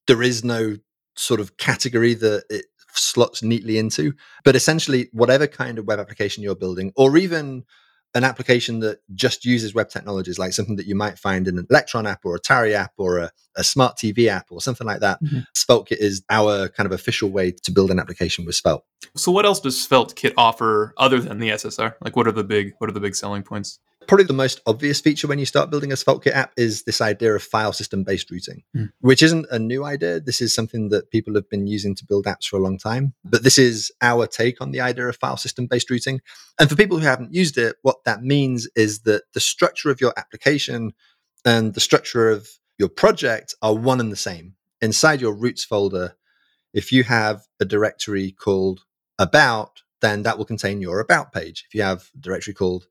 there 0.08 0.22
is 0.22 0.44
no 0.44 0.78
sort 1.16 1.40
of 1.40 1.58
category 1.58 2.14
that 2.16 2.44
it 2.50 2.66
slots 2.94 3.44
neatly 3.44 3.78
into. 3.78 4.14
But 4.44 4.56
essentially, 4.56 5.10
whatever 5.12 5.48
kind 5.48 5.78
of 5.78 5.86
web 5.86 6.00
application 6.00 6.44
you're 6.44 6.56
building, 6.56 6.92
or 6.96 7.18
even 7.18 7.66
an 8.16 8.24
application 8.24 8.80
that 8.80 9.00
just 9.14 9.46
uses 9.46 9.76
web 9.76 9.90
technologies, 9.90 10.40
like 10.40 10.54
something 10.54 10.78
that 10.78 10.88
you 10.88 10.96
might 10.96 11.20
find 11.20 11.48
in 11.48 11.60
an 11.60 11.68
Electron 11.70 12.08
app 12.08 12.22
or 12.26 12.36
a 12.36 12.40
Tauri 12.40 12.74
app 12.74 12.94
or 12.98 13.20
a, 13.20 13.32
a 13.56 13.64
smart 13.64 13.98
TV 13.98 14.28
app 14.28 14.48
or 14.50 14.62
something 14.62 14.88
like 14.88 15.00
that. 15.02 15.22
Mm-hmm. 15.24 15.40
SvelteKit 15.56 15.98
is 15.98 16.24
our 16.30 16.70
kind 16.70 16.88
of 16.88 16.92
official 16.92 17.30
way 17.30 17.52
to 17.52 17.72
build 17.72 17.92
an 17.92 18.00
application 18.00 18.46
with 18.46 18.56
Svelte. 18.56 18.84
So, 19.16 19.32
what 19.32 19.46
else 19.46 19.60
does 19.60 19.76
SvelteKit 19.76 20.34
offer 20.38 20.94
other 20.98 21.20
than 21.20 21.40
the 21.40 21.50
SSR? 21.50 21.96
Like, 22.02 22.16
what 22.16 22.28
are 22.28 22.32
the 22.32 22.44
big 22.44 22.74
what 22.80 22.90
are 22.90 22.94
the 22.94 23.00
big 23.00 23.16
selling 23.16 23.44
points? 23.44 23.80
Probably 24.10 24.26
the 24.26 24.34
most 24.34 24.60
obvious 24.66 25.00
feature 25.00 25.28
when 25.28 25.38
you 25.38 25.46
start 25.46 25.70
building 25.70 25.92
a 25.92 25.96
SvelteKit 25.96 26.34
app 26.34 26.54
is 26.58 26.82
this 26.82 27.00
idea 27.00 27.36
of 27.36 27.44
file 27.44 27.72
system 27.72 28.04
based 28.04 28.32
routing, 28.32 28.64
mm. 28.76 28.92
which 29.02 29.22
isn't 29.22 29.46
a 29.52 29.60
new 29.60 29.86
idea. 29.86 30.20
This 30.20 30.42
is 30.42 30.52
something 30.52 30.90
that 30.90 31.12
people 31.12 31.36
have 31.36 31.48
been 31.48 31.68
using 31.68 31.94
to 31.94 32.06
build 32.08 32.26
apps 32.26 32.46
for 32.46 32.58
a 32.58 32.60
long 32.60 32.80
time. 32.80 33.14
But 33.24 33.44
this 33.44 33.60
is 33.60 33.92
our 34.02 34.26
take 34.26 34.62
on 34.62 34.72
the 34.72 34.82
idea 34.82 35.08
of 35.08 35.16
file 35.18 35.38
system 35.38 35.68
based 35.68 35.92
routing. 35.92 36.22
And 36.60 36.68
for 36.68 36.76
people 36.76 36.98
who 36.98 37.06
haven't 37.06 37.36
used 37.36 37.60
it, 37.60 37.76
what 37.84 37.98
that 38.06 38.24
means 38.24 38.68
is 38.76 39.02
that 39.02 39.26
the 39.36 39.40
structure 39.40 39.92
of 39.92 40.02
your 40.02 40.14
application 40.18 40.94
and 41.46 41.76
the 41.76 41.80
structure 41.80 42.32
of 42.32 42.50
your 42.80 42.90
project 42.90 43.54
are 43.62 43.76
one 43.76 44.00
and 44.00 44.12
the 44.12 44.16
same. 44.16 44.56
Inside 44.82 45.22
your 45.22 45.36
routes 45.36 45.64
folder, 45.64 46.16
if 46.74 46.92
you 46.92 47.04
have 47.04 47.44
a 47.60 47.66
directory 47.66 48.32
called 48.32 48.80
about, 49.20 49.84
then 50.02 50.24
that 50.24 50.40
will 50.40 50.46
contain 50.46 50.82
your 50.82 51.00
about 51.00 51.32
page. 51.32 51.66
If 51.68 51.76
you 51.76 51.84
have 51.84 52.10
a 52.16 52.20
directory 52.20 52.56
called 52.56 52.88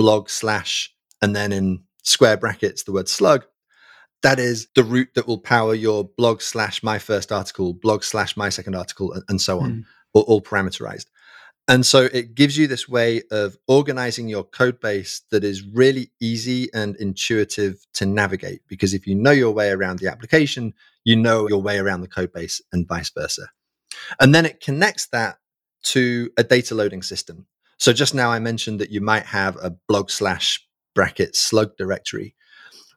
blog 0.00 0.30
slash, 0.30 0.90
and 1.20 1.36
then 1.36 1.52
in 1.52 1.84
square 2.02 2.38
brackets, 2.38 2.84
the 2.84 2.92
word 2.92 3.06
slug. 3.06 3.44
That 4.22 4.38
is 4.38 4.66
the 4.74 4.82
route 4.82 5.10
that 5.14 5.26
will 5.26 5.38
power 5.38 5.74
your 5.74 6.04
blog 6.04 6.40
slash 6.40 6.82
my 6.82 6.98
first 6.98 7.30
article, 7.30 7.74
blog 7.74 8.02
slash 8.02 8.34
my 8.34 8.48
second 8.48 8.74
article, 8.74 9.12
and, 9.12 9.22
and 9.28 9.38
so 9.42 9.60
on, 9.60 9.70
mm. 9.70 9.84
all, 10.14 10.22
all 10.22 10.40
parameterized. 10.40 11.04
And 11.68 11.84
so 11.84 12.08
it 12.14 12.34
gives 12.34 12.56
you 12.56 12.66
this 12.66 12.88
way 12.88 13.24
of 13.30 13.58
organizing 13.68 14.30
your 14.30 14.42
code 14.42 14.80
base 14.80 15.20
that 15.30 15.44
is 15.44 15.66
really 15.66 16.10
easy 16.18 16.70
and 16.72 16.96
intuitive 16.96 17.86
to 17.92 18.06
navigate. 18.06 18.62
Because 18.68 18.94
if 18.94 19.06
you 19.06 19.14
know 19.14 19.32
your 19.32 19.52
way 19.52 19.68
around 19.68 19.98
the 19.98 20.08
application, 20.08 20.72
you 21.04 21.14
know 21.14 21.46
your 21.46 21.60
way 21.60 21.76
around 21.78 22.00
the 22.00 22.08
code 22.08 22.32
base 22.32 22.62
and 22.72 22.88
vice 22.88 23.10
versa. 23.10 23.50
And 24.18 24.34
then 24.34 24.46
it 24.46 24.60
connects 24.60 25.08
that 25.08 25.36
to 25.82 26.30
a 26.38 26.42
data 26.42 26.74
loading 26.74 27.02
system. 27.02 27.46
So 27.80 27.94
just 27.94 28.14
now 28.14 28.30
I 28.30 28.38
mentioned 28.40 28.78
that 28.80 28.90
you 28.90 29.00
might 29.00 29.24
have 29.24 29.56
a 29.56 29.70
blog 29.88 30.10
slash 30.10 30.62
bracket 30.94 31.34
slug 31.34 31.76
directory. 31.78 32.36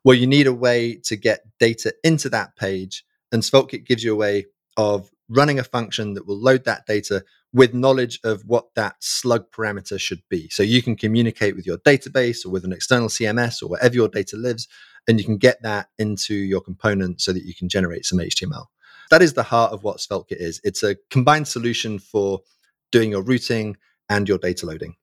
Well, 0.04 0.18
you 0.18 0.28
need 0.28 0.46
a 0.46 0.54
way 0.54 1.00
to 1.06 1.16
get 1.16 1.46
data 1.58 1.94
into 2.04 2.28
that 2.30 2.58
page, 2.58 3.06
and 3.32 3.42
SvelteKit 3.42 3.86
gives 3.86 4.04
you 4.04 4.12
a 4.12 4.18
way 4.18 4.46
of 4.76 5.10
running 5.30 5.58
a 5.58 5.64
function 5.64 6.16
that 6.16 6.28
will 6.28 6.38
load 6.38 6.66
that 6.66 6.86
data 6.86 7.24
with 7.54 7.74
knowledge 7.74 8.20
of 8.26 8.44
what 8.46 8.76
that 8.76 8.96
slug 9.00 9.50
parameter 9.52 9.98
should 9.98 10.22
be. 10.30 10.50
So 10.50 10.64
you 10.64 10.82
can 10.82 10.98
communicate 10.98 11.56
with 11.56 11.66
your 11.66 11.78
database 11.78 12.46
or 12.46 12.50
with 12.50 12.66
an 12.66 12.74
external 12.74 13.08
CMS 13.08 13.64
or 13.64 13.70
wherever 13.70 13.96
your 13.96 14.10
data 14.10 14.36
lives, 14.36 14.68
and 15.08 15.18
you 15.18 15.24
can 15.24 15.38
get 15.38 15.62
that 15.62 15.88
into 15.98 16.36
your 16.36 16.60
component 16.60 17.22
so 17.22 17.32
that 17.32 17.46
you 17.46 17.56
can 17.56 17.70
generate 17.70 18.06
some 18.06 18.20
HTML. 18.20 18.66
That 19.12 19.22
is 19.22 19.32
the 19.32 19.44
heart 19.44 19.72
of 19.72 19.86
what 19.86 20.00
SvelteKit 20.00 20.42
is. 20.42 20.60
It's 20.66 20.84
a 20.84 20.98
combined 21.10 21.48
solution 21.48 22.00
for 22.00 22.42
doing 22.92 23.12
your 23.12 23.24
routing 23.24 23.78
and 24.10 24.28
your 24.28 24.38
data 24.38 24.66
loading. 24.66 24.96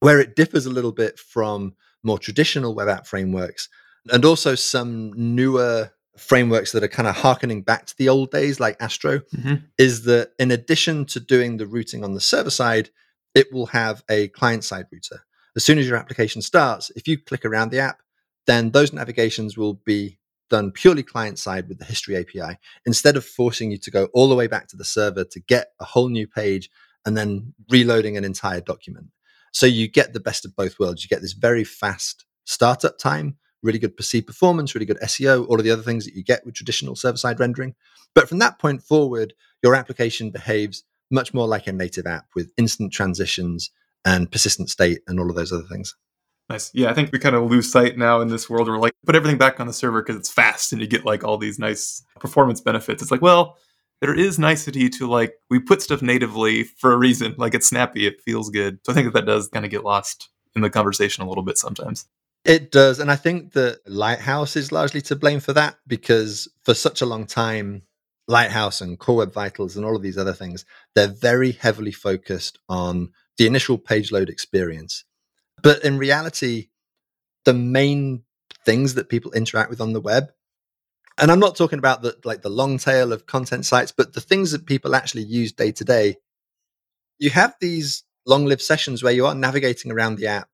Where 0.00 0.20
it 0.20 0.36
differs 0.36 0.66
a 0.66 0.70
little 0.70 0.92
bit 0.92 1.18
from 1.18 1.74
more 2.02 2.18
traditional 2.18 2.74
web 2.74 2.88
app 2.88 3.06
frameworks 3.06 3.68
and 4.10 4.24
also 4.24 4.54
some 4.54 5.12
newer 5.16 5.90
frameworks 6.16 6.72
that 6.72 6.82
are 6.82 6.88
kind 6.88 7.08
of 7.08 7.16
harkening 7.16 7.62
back 7.62 7.86
to 7.86 7.96
the 7.98 8.08
old 8.08 8.30
days, 8.30 8.60
like 8.60 8.76
Astro, 8.80 9.20
mm-hmm. 9.34 9.56
is 9.78 10.04
that 10.04 10.32
in 10.38 10.50
addition 10.50 11.04
to 11.06 11.20
doing 11.20 11.56
the 11.56 11.66
routing 11.66 12.04
on 12.04 12.14
the 12.14 12.20
server 12.20 12.50
side, 12.50 12.90
it 13.34 13.52
will 13.52 13.66
have 13.66 14.02
a 14.08 14.28
client 14.28 14.64
side 14.64 14.86
router. 14.90 15.24
As 15.56 15.64
soon 15.64 15.78
as 15.78 15.86
your 15.86 15.96
application 15.96 16.42
starts, 16.42 16.90
if 16.96 17.06
you 17.08 17.18
click 17.18 17.44
around 17.44 17.70
the 17.70 17.80
app, 17.80 18.00
then 18.46 18.70
those 18.70 18.92
navigations 18.92 19.56
will 19.56 19.74
be 19.74 20.18
done 20.48 20.70
purely 20.70 21.02
client 21.02 21.38
side 21.38 21.68
with 21.68 21.78
the 21.78 21.84
history 21.84 22.16
API 22.16 22.56
instead 22.84 23.16
of 23.16 23.24
forcing 23.24 23.70
you 23.72 23.78
to 23.78 23.90
go 23.90 24.04
all 24.14 24.28
the 24.28 24.34
way 24.34 24.46
back 24.46 24.68
to 24.68 24.76
the 24.76 24.84
server 24.84 25.24
to 25.24 25.40
get 25.40 25.72
a 25.80 25.84
whole 25.84 26.08
new 26.08 26.26
page 26.26 26.70
and 27.06 27.16
then 27.16 27.54
reloading 27.70 28.16
an 28.16 28.24
entire 28.24 28.60
document. 28.60 29.06
So 29.52 29.64
you 29.64 29.88
get 29.88 30.12
the 30.12 30.20
best 30.20 30.44
of 30.44 30.54
both 30.54 30.78
worlds. 30.78 31.02
You 31.02 31.08
get 31.08 31.22
this 31.22 31.32
very 31.32 31.64
fast 31.64 32.26
startup 32.44 32.98
time 32.98 33.38
really 33.66 33.78
good 33.78 33.96
perceived 33.96 34.26
performance, 34.26 34.74
really 34.74 34.86
good 34.86 35.00
SEO, 35.00 35.46
all 35.48 35.58
of 35.58 35.64
the 35.64 35.70
other 35.70 35.82
things 35.82 36.04
that 36.04 36.14
you 36.14 36.22
get 36.22 36.44
with 36.46 36.54
traditional 36.54 36.96
server 36.96 37.16
side 37.18 37.40
rendering. 37.40 37.74
But 38.14 38.28
from 38.28 38.38
that 38.38 38.58
point 38.58 38.82
forward, 38.82 39.34
your 39.62 39.74
application 39.74 40.30
behaves 40.30 40.84
much 41.10 41.34
more 41.34 41.46
like 41.46 41.66
a 41.66 41.72
native 41.72 42.06
app 42.06 42.26
with 42.34 42.50
instant 42.56 42.92
transitions 42.92 43.70
and 44.04 44.30
persistent 44.30 44.70
state 44.70 45.00
and 45.06 45.18
all 45.20 45.28
of 45.28 45.36
those 45.36 45.52
other 45.52 45.64
things. 45.64 45.94
Nice. 46.48 46.70
Yeah, 46.74 46.90
I 46.90 46.94
think 46.94 47.10
we 47.12 47.18
kind 47.18 47.34
of 47.34 47.50
lose 47.50 47.70
sight 47.70 47.98
now 47.98 48.20
in 48.20 48.28
this 48.28 48.48
world 48.48 48.68
where 48.68 48.78
like 48.78 48.92
put 49.04 49.16
everything 49.16 49.38
back 49.38 49.58
on 49.58 49.66
the 49.66 49.72
server 49.72 50.00
because 50.00 50.16
it's 50.16 50.32
fast 50.32 50.72
and 50.72 50.80
you 50.80 50.86
get 50.86 51.04
like 51.04 51.24
all 51.24 51.38
these 51.38 51.58
nice 51.58 52.04
performance 52.20 52.60
benefits. 52.60 53.02
It's 53.02 53.10
like, 53.10 53.22
well, 53.22 53.56
there 54.00 54.14
is 54.14 54.38
nicety 54.38 54.88
to 54.90 55.08
like 55.08 55.34
we 55.50 55.58
put 55.58 55.82
stuff 55.82 56.02
natively 56.02 56.64
for 56.64 56.92
a 56.92 56.98
reason. 56.98 57.34
Like 57.38 57.54
it's 57.54 57.66
snappy, 57.66 58.06
it 58.06 58.20
feels 58.20 58.50
good. 58.50 58.78
So 58.84 58.92
I 58.92 58.94
think 58.94 59.06
that 59.06 59.14
that 59.14 59.26
does 59.26 59.48
kind 59.48 59.64
of 59.64 59.70
get 59.70 59.84
lost 59.84 60.28
in 60.54 60.62
the 60.62 60.70
conversation 60.70 61.24
a 61.24 61.28
little 61.28 61.44
bit 61.44 61.58
sometimes. 61.58 62.06
It 62.44 62.70
does. 62.70 63.00
And 63.00 63.10
I 63.10 63.16
think 63.16 63.54
that 63.54 63.80
Lighthouse 63.86 64.54
is 64.54 64.70
largely 64.70 65.00
to 65.02 65.16
blame 65.16 65.40
for 65.40 65.52
that 65.54 65.78
because 65.86 66.48
for 66.62 66.74
such 66.74 67.02
a 67.02 67.06
long 67.06 67.26
time, 67.26 67.82
Lighthouse 68.28 68.80
and 68.80 68.98
Core 68.98 69.16
Web 69.16 69.32
Vitals 69.32 69.76
and 69.76 69.84
all 69.84 69.96
of 69.96 70.02
these 70.02 70.18
other 70.18 70.32
things, 70.32 70.64
they're 70.94 71.08
very 71.08 71.52
heavily 71.52 71.92
focused 71.92 72.58
on 72.68 73.10
the 73.36 73.46
initial 73.46 73.78
page 73.78 74.12
load 74.12 74.28
experience. 74.28 75.04
But 75.62 75.84
in 75.84 75.98
reality, 75.98 76.68
the 77.44 77.54
main 77.54 78.22
things 78.64 78.94
that 78.94 79.08
people 79.08 79.32
interact 79.32 79.70
with 79.70 79.80
on 79.80 79.92
the 79.92 80.00
web, 80.00 80.30
and 81.18 81.30
I'm 81.30 81.40
not 81.40 81.56
talking 81.56 81.78
about 81.78 82.02
the 82.02 82.16
like 82.24 82.42
the 82.42 82.50
long 82.50 82.78
tail 82.78 83.12
of 83.12 83.26
content 83.26 83.64
sites, 83.66 83.92
but 83.92 84.12
the 84.12 84.20
things 84.20 84.52
that 84.52 84.66
people 84.66 84.94
actually 84.94 85.24
use 85.24 85.52
day 85.52 85.72
to 85.72 85.84
day, 85.84 86.16
you 87.18 87.30
have 87.30 87.54
these 87.60 88.04
long-lived 88.26 88.60
sessions 88.60 89.02
where 89.02 89.12
you 89.12 89.24
are 89.26 89.34
navigating 89.34 89.92
around 89.92 90.16
the 90.16 90.26
app 90.26 90.48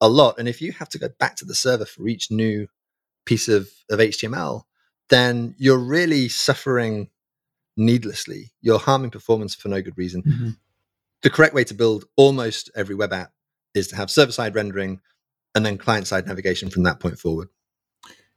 a 0.00 0.08
lot. 0.08 0.38
And 0.38 0.48
if 0.48 0.62
you 0.62 0.72
have 0.72 0.88
to 0.90 0.98
go 0.98 1.08
back 1.18 1.36
to 1.36 1.44
the 1.44 1.54
server 1.54 1.84
for 1.84 2.08
each 2.08 2.30
new 2.30 2.66
piece 3.26 3.48
of, 3.48 3.68
of 3.90 3.98
HTML, 3.98 4.62
then 5.10 5.54
you're 5.58 5.78
really 5.78 6.28
suffering 6.28 7.10
needlessly. 7.76 8.52
You're 8.62 8.78
harming 8.78 9.10
performance 9.10 9.54
for 9.54 9.68
no 9.68 9.82
good 9.82 9.98
reason. 9.98 10.22
Mm-hmm. 10.22 10.50
The 11.22 11.30
correct 11.30 11.54
way 11.54 11.64
to 11.64 11.74
build 11.74 12.06
almost 12.16 12.70
every 12.74 12.94
web 12.94 13.12
app 13.12 13.32
is 13.74 13.88
to 13.88 13.96
have 13.96 14.10
server 14.10 14.32
side 14.32 14.54
rendering 14.54 15.00
and 15.54 15.66
then 15.66 15.78
client 15.78 16.06
side 16.06 16.26
navigation 16.26 16.70
from 16.70 16.84
that 16.84 17.00
point 17.00 17.18
forward. 17.18 17.48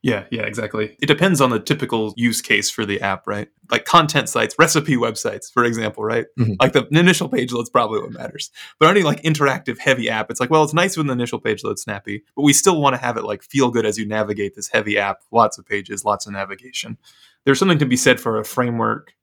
Yeah, 0.04 0.26
yeah, 0.32 0.42
exactly. 0.42 0.98
It 1.02 1.06
depends 1.06 1.40
on 1.40 1.50
the 1.50 1.62
typical 1.62 2.14
use 2.18 2.42
case 2.42 2.70
for 2.70 2.86
the 2.86 3.00
app, 3.00 3.26
right? 3.26 3.48
Like 3.72 3.86
content 3.86 4.28
sites, 4.28 4.54
recipe 4.60 4.98
websites, 4.98 5.50
for 5.50 5.64
example, 5.64 6.04
right? 6.04 6.26
Mm-hmm. 6.38 6.56
Like 6.60 6.74
the 6.74 6.86
initial 6.92 7.30
page 7.30 7.54
load's 7.54 7.70
probably 7.70 8.02
what 8.02 8.12
matters. 8.12 8.52
But 8.80 8.90
any 8.90 9.04
like 9.04 9.22
interactive 9.24 9.80
heavy 9.80 10.10
app, 10.10 10.30
it's 10.30 10.42
like, 10.42 10.50
well, 10.50 10.62
it's 10.66 10.74
nice 10.74 10.98
when 10.98 11.08
the 11.08 11.14
initial 11.14 11.40
page 11.40 11.64
load's 11.64 11.84
snappy, 11.84 12.24
but 12.36 12.42
we 12.42 12.52
still 12.52 12.82
want 12.82 12.96
to 12.96 13.02
have 13.02 13.16
it 13.16 13.24
like 13.24 13.44
feel 13.44 13.72
good 13.72 13.86
as 13.86 13.98
you 13.98 14.06
navigate 14.06 14.56
this 14.56 14.68
heavy 14.68 14.98
app, 14.98 15.22
lots 15.32 15.58
of 15.58 15.66
pages, 15.66 16.04
lots 16.04 16.28
of 16.28 16.34
navigation. 16.34 16.98
There's 17.46 17.58
something 17.60 17.80
to 17.80 17.86
be 17.86 17.98
said 17.98 18.20
for 18.20 18.38
a 18.38 18.44
framework 18.46 19.14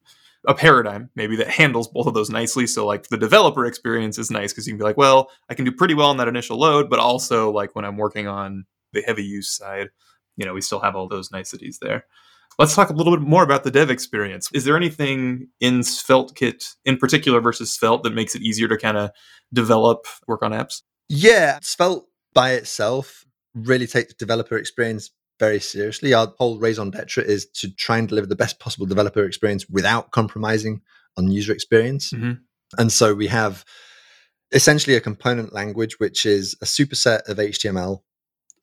a 0.46 0.54
paradigm 0.54 1.10
maybe 1.14 1.36
that 1.36 1.48
handles 1.48 1.86
both 1.86 2.06
of 2.06 2.14
those 2.14 2.30
nicely. 2.30 2.66
So 2.66 2.86
like 2.86 3.08
the 3.08 3.18
developer 3.18 3.66
experience 3.66 4.16
is 4.16 4.30
nice 4.30 4.54
because 4.54 4.66
you 4.66 4.72
can 4.72 4.78
be 4.78 4.84
like, 4.84 4.96
well, 4.96 5.28
I 5.50 5.54
can 5.54 5.66
do 5.66 5.72
pretty 5.72 5.92
well 5.92 6.08
on 6.08 6.16
that 6.16 6.28
initial 6.28 6.58
load, 6.58 6.88
but 6.88 6.98
also 6.98 7.50
like 7.50 7.76
when 7.76 7.84
I'm 7.84 7.98
working 7.98 8.26
on 8.26 8.64
the 8.94 9.02
heavy 9.02 9.22
use 9.22 9.50
side, 9.50 9.90
you 10.40 10.46
know, 10.46 10.54
we 10.54 10.62
still 10.62 10.80
have 10.80 10.96
all 10.96 11.06
those 11.06 11.30
niceties 11.30 11.78
there. 11.80 12.04
Let's 12.58 12.74
talk 12.74 12.90
a 12.90 12.94
little 12.94 13.16
bit 13.16 13.26
more 13.26 13.42
about 13.42 13.62
the 13.62 13.70
dev 13.70 13.90
experience. 13.90 14.48
Is 14.52 14.64
there 14.64 14.76
anything 14.76 15.48
in 15.60 15.80
SvelteKit 15.80 16.74
in 16.84 16.96
particular 16.96 17.40
versus 17.40 17.70
Svelte 17.72 18.02
that 18.02 18.14
makes 18.14 18.34
it 18.34 18.42
easier 18.42 18.68
to 18.68 18.76
kind 18.76 18.96
of 18.96 19.10
develop, 19.52 20.06
work 20.26 20.42
on 20.42 20.52
apps? 20.52 20.82
Yeah, 21.08 21.58
Svelte 21.62 22.06
by 22.34 22.52
itself 22.52 23.24
really 23.54 23.86
takes 23.86 24.14
developer 24.14 24.56
experience 24.56 25.10
very 25.38 25.60
seriously. 25.60 26.14
Our 26.14 26.32
whole 26.38 26.58
raison 26.58 26.90
d'etre 26.90 27.24
is 27.24 27.46
to 27.56 27.70
try 27.74 27.98
and 27.98 28.08
deliver 28.08 28.26
the 28.26 28.36
best 28.36 28.58
possible 28.58 28.86
developer 28.86 29.24
experience 29.24 29.68
without 29.68 30.10
compromising 30.10 30.80
on 31.16 31.30
user 31.30 31.52
experience. 31.52 32.12
Mm-hmm. 32.12 32.32
And 32.78 32.92
so 32.92 33.14
we 33.14 33.26
have 33.28 33.64
essentially 34.52 34.96
a 34.96 35.00
component 35.00 35.52
language, 35.52 35.98
which 35.98 36.26
is 36.26 36.56
a 36.60 36.64
superset 36.64 37.28
of 37.28 37.38
HTML 37.38 38.00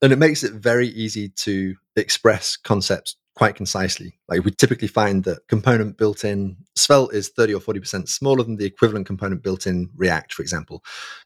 and 0.02 0.12
it 0.12 0.18
makes 0.18 0.44
it 0.44 0.52
very 0.52 0.88
easy 0.88 1.28
to 1.30 1.74
express 1.96 2.56
concepts 2.56 3.16
quite 3.34 3.54
concisely. 3.54 4.18
Like 4.28 4.44
we 4.44 4.50
typically 4.50 4.88
find 4.88 5.22
that 5.24 5.46
component 5.48 5.96
built 5.96 6.24
in 6.24 6.56
Svelte 6.74 7.14
is 7.14 7.28
30 7.28 7.54
or 7.54 7.60
40% 7.60 8.08
smaller 8.08 8.42
than 8.42 8.56
the 8.56 8.66
equivalent 8.66 9.06
component 9.06 9.42
built 9.42 9.66
in 9.66 9.90
React, 9.96 10.34
for 10.34 10.42
example, 10.42 10.82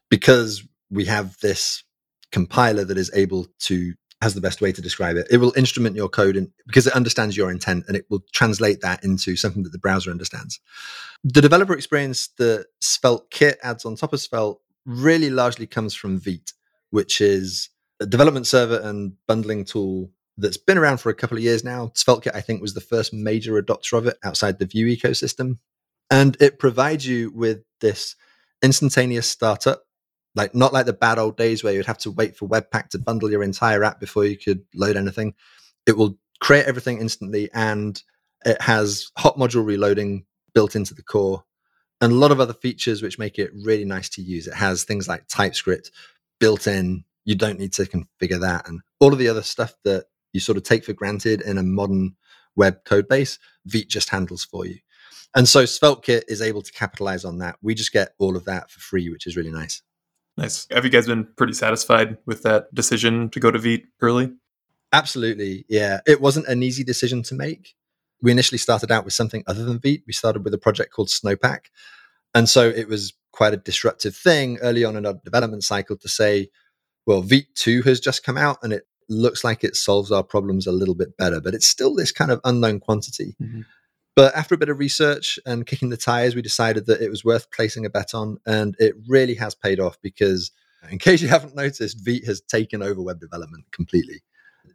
because 0.09 0.63
we 0.91 1.05
have 1.05 1.37
this 1.39 1.83
compiler 2.31 2.83
that 2.85 2.97
is 2.97 3.09
able 3.15 3.47
to 3.61 3.93
has 4.21 4.35
the 4.35 4.41
best 4.41 4.61
way 4.61 4.71
to 4.71 4.81
describe 4.81 5.17
it. 5.17 5.27
It 5.29 5.37
will 5.37 5.53
instrument 5.57 5.97
your 5.97 6.07
code 6.07 6.37
and 6.37 6.49
because 6.65 6.87
it 6.87 6.93
understands 6.93 7.35
your 7.35 7.51
intent 7.51 7.85
and 7.87 7.97
it 7.97 8.05
will 8.09 8.23
translate 8.31 8.79
that 8.81 9.03
into 9.03 9.35
something 9.35 9.63
that 9.63 9.71
the 9.71 9.77
browser 9.77 10.11
understands. 10.11 10.61
The 11.23 11.41
developer 11.41 11.73
experience 11.73 12.29
that 12.37 12.67
Svelte 12.79 13.29
kit 13.31 13.59
adds 13.63 13.85
on 13.85 13.95
top 13.95 14.13
of 14.13 14.21
Svelte 14.21 14.59
really 14.85 15.29
largely 15.29 15.67
comes 15.67 15.93
from 15.93 16.19
Vite, 16.19 16.53
which 16.89 17.19
is 17.19 17.69
a 18.03 18.05
development 18.05 18.45
server 18.45 18.79
and 18.83 19.13
bundling 19.27 19.63
tool 19.65 20.11
that's 20.37 20.57
been 20.57 20.77
around 20.77 20.97
for 20.97 21.09
a 21.09 21.15
couple 21.15 21.37
of 21.37 21.43
years 21.43 21.63
now. 21.63 21.87
SvelteKit, 21.95 22.35
I 22.35 22.41
think, 22.41 22.61
was 22.61 22.73
the 22.73 22.81
first 22.81 23.13
major 23.13 23.61
adopter 23.61 23.97
of 23.97 24.07
it 24.07 24.17
outside 24.23 24.59
the 24.59 24.65
Vue 24.65 24.85
ecosystem. 24.87 25.57
And 26.11 26.35
it 26.39 26.59
provides 26.59 27.07
you 27.07 27.31
with 27.33 27.63
this 27.79 28.15
instantaneous 28.61 29.27
startup, 29.27 29.83
like 30.35 30.53
not 30.53 30.73
like 30.73 30.85
the 30.85 30.93
bad 30.93 31.17
old 31.17 31.37
days 31.37 31.63
where 31.63 31.73
you'd 31.73 31.85
have 31.85 31.97
to 31.99 32.11
wait 32.11 32.35
for 32.35 32.47
Webpack 32.47 32.89
to 32.89 32.99
bundle 32.99 33.31
your 33.31 33.41
entire 33.41 33.83
app 33.83 33.99
before 33.99 34.25
you 34.25 34.37
could 34.37 34.63
load 34.75 34.97
anything. 34.97 35.33
It 35.85 35.97
will 35.97 36.17
create 36.41 36.65
everything 36.65 36.99
instantly 36.99 37.49
and 37.53 38.01
it 38.45 38.61
has 38.61 39.11
hot 39.17 39.37
module 39.37 39.65
reloading 39.65 40.25
built 40.53 40.75
into 40.75 40.93
the 40.93 41.03
core 41.03 41.45
and 42.01 42.11
a 42.11 42.15
lot 42.15 42.31
of 42.31 42.41
other 42.41 42.53
features 42.53 43.01
which 43.01 43.17
make 43.17 43.39
it 43.39 43.51
really 43.63 43.85
nice 43.85 44.09
to 44.09 44.21
use. 44.21 44.45
It 44.45 44.55
has 44.55 44.83
things 44.83 45.07
like 45.07 45.27
TypeScript 45.29 45.89
built 46.39 46.67
in 46.67 47.05
you 47.25 47.35
don't 47.35 47.59
need 47.59 47.73
to 47.73 47.83
configure 47.83 48.39
that 48.41 48.67
and 48.67 48.81
all 48.99 49.13
of 49.13 49.19
the 49.19 49.27
other 49.27 49.41
stuff 49.41 49.73
that 49.83 50.05
you 50.33 50.39
sort 50.39 50.57
of 50.57 50.63
take 50.63 50.83
for 50.83 50.93
granted 50.93 51.41
in 51.41 51.57
a 51.57 51.63
modern 51.63 52.15
web 52.55 52.83
code 52.85 53.07
base 53.07 53.39
Vite 53.65 53.89
just 53.89 54.09
handles 54.09 54.43
for 54.43 54.65
you. 54.65 54.77
And 55.35 55.47
so 55.47 55.63
SvelteKit 55.63 56.23
is 56.27 56.41
able 56.41 56.61
to 56.61 56.71
capitalize 56.71 57.25
on 57.25 57.39
that. 57.39 57.55
We 57.61 57.73
just 57.73 57.91
get 57.91 58.13
all 58.19 58.35
of 58.35 58.45
that 58.45 58.69
for 58.69 58.79
free 58.79 59.09
which 59.09 59.25
is 59.25 59.35
really 59.35 59.51
nice. 59.51 59.81
Nice. 60.37 60.67
Have 60.71 60.83
you 60.83 60.89
guys 60.89 61.07
been 61.07 61.27
pretty 61.37 61.53
satisfied 61.53 62.17
with 62.25 62.43
that 62.43 62.73
decision 62.73 63.29
to 63.29 63.39
go 63.39 63.51
to 63.51 63.59
Vite 63.59 63.85
early? 64.01 64.31
Absolutely 64.91 65.65
yeah. 65.69 66.01
It 66.05 66.21
wasn't 66.21 66.47
an 66.47 66.63
easy 66.63 66.83
decision 66.83 67.23
to 67.23 67.35
make. 67.35 67.75
We 68.21 68.31
initially 68.31 68.57
started 68.57 68.91
out 68.91 69.05
with 69.05 69.13
something 69.13 69.43
other 69.47 69.63
than 69.65 69.79
Vite 69.79 70.03
we 70.05 70.13
started 70.13 70.43
with 70.43 70.53
a 70.53 70.59
project 70.59 70.91
called 70.91 71.09
snowpack. 71.09 71.65
And 72.35 72.49
so 72.49 72.67
it 72.67 72.87
was 72.87 73.13
quite 73.31 73.53
a 73.53 73.57
disruptive 73.57 74.15
thing 74.15 74.57
early 74.61 74.83
on 74.83 74.95
in 74.95 75.05
our 75.05 75.15
development 75.25 75.63
cycle 75.63 75.97
to 75.97 76.07
say 76.07 76.49
well, 77.05 77.21
Vite 77.21 77.53
2 77.55 77.81
has 77.83 77.99
just 77.99 78.23
come 78.23 78.37
out 78.37 78.57
and 78.63 78.73
it 78.73 78.87
looks 79.09 79.43
like 79.43 79.63
it 79.63 79.75
solves 79.75 80.11
our 80.11 80.23
problems 80.23 80.67
a 80.67 80.71
little 80.71 80.95
bit 80.95 81.17
better, 81.17 81.41
but 81.41 81.53
it's 81.53 81.67
still 81.67 81.93
this 81.93 82.11
kind 82.11 82.31
of 82.31 82.39
unknown 82.43 82.79
quantity. 82.79 83.35
Mm-hmm. 83.41 83.61
But 84.15 84.35
after 84.35 84.55
a 84.55 84.57
bit 84.59 84.69
of 84.69 84.79
research 84.79 85.39
and 85.45 85.65
kicking 85.65 85.89
the 85.89 85.97
tires, 85.97 86.35
we 86.35 86.41
decided 86.41 86.85
that 86.85 87.01
it 87.01 87.09
was 87.09 87.25
worth 87.25 87.51
placing 87.51 87.85
a 87.85 87.89
bet 87.89 88.13
on. 88.13 88.37
And 88.45 88.75
it 88.79 88.95
really 89.07 89.35
has 89.35 89.55
paid 89.55 89.79
off 89.79 89.97
because, 90.01 90.51
in 90.89 90.99
case 90.99 91.21
you 91.21 91.29
haven't 91.29 91.55
noticed, 91.55 92.05
Vite 92.05 92.25
has 92.25 92.39
taken 92.41 92.83
over 92.83 93.01
web 93.01 93.19
development 93.19 93.65
completely. 93.71 94.21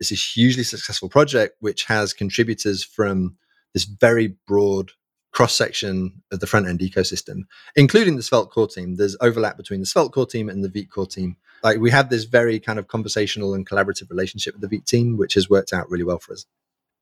It's 0.00 0.10
a 0.10 0.16
hugely 0.16 0.64
successful 0.64 1.08
project 1.08 1.56
which 1.60 1.84
has 1.84 2.12
contributors 2.12 2.82
from 2.82 3.36
this 3.74 3.84
very 3.84 4.34
broad 4.46 4.90
cross 5.30 5.54
section 5.54 6.22
of 6.32 6.40
the 6.40 6.46
front 6.46 6.66
end 6.66 6.80
ecosystem, 6.80 7.42
including 7.76 8.16
the 8.16 8.22
Svelte 8.22 8.50
core 8.50 8.66
team. 8.66 8.96
There's 8.96 9.16
overlap 9.20 9.56
between 9.56 9.80
the 9.80 9.86
Svelte 9.86 10.12
core 10.12 10.26
team 10.26 10.48
and 10.48 10.64
the 10.64 10.68
Vite 10.68 10.90
core 10.90 11.06
team. 11.06 11.36
Like 11.62 11.78
we 11.78 11.90
have 11.90 12.10
this 12.10 12.24
very 12.24 12.60
kind 12.60 12.78
of 12.78 12.88
conversational 12.88 13.54
and 13.54 13.68
collaborative 13.68 14.10
relationship 14.10 14.54
with 14.54 14.62
the 14.62 14.76
Vite 14.76 14.86
team, 14.86 15.16
which 15.16 15.34
has 15.34 15.48
worked 15.48 15.72
out 15.72 15.90
really 15.90 16.04
well 16.04 16.18
for 16.18 16.32
us. 16.32 16.46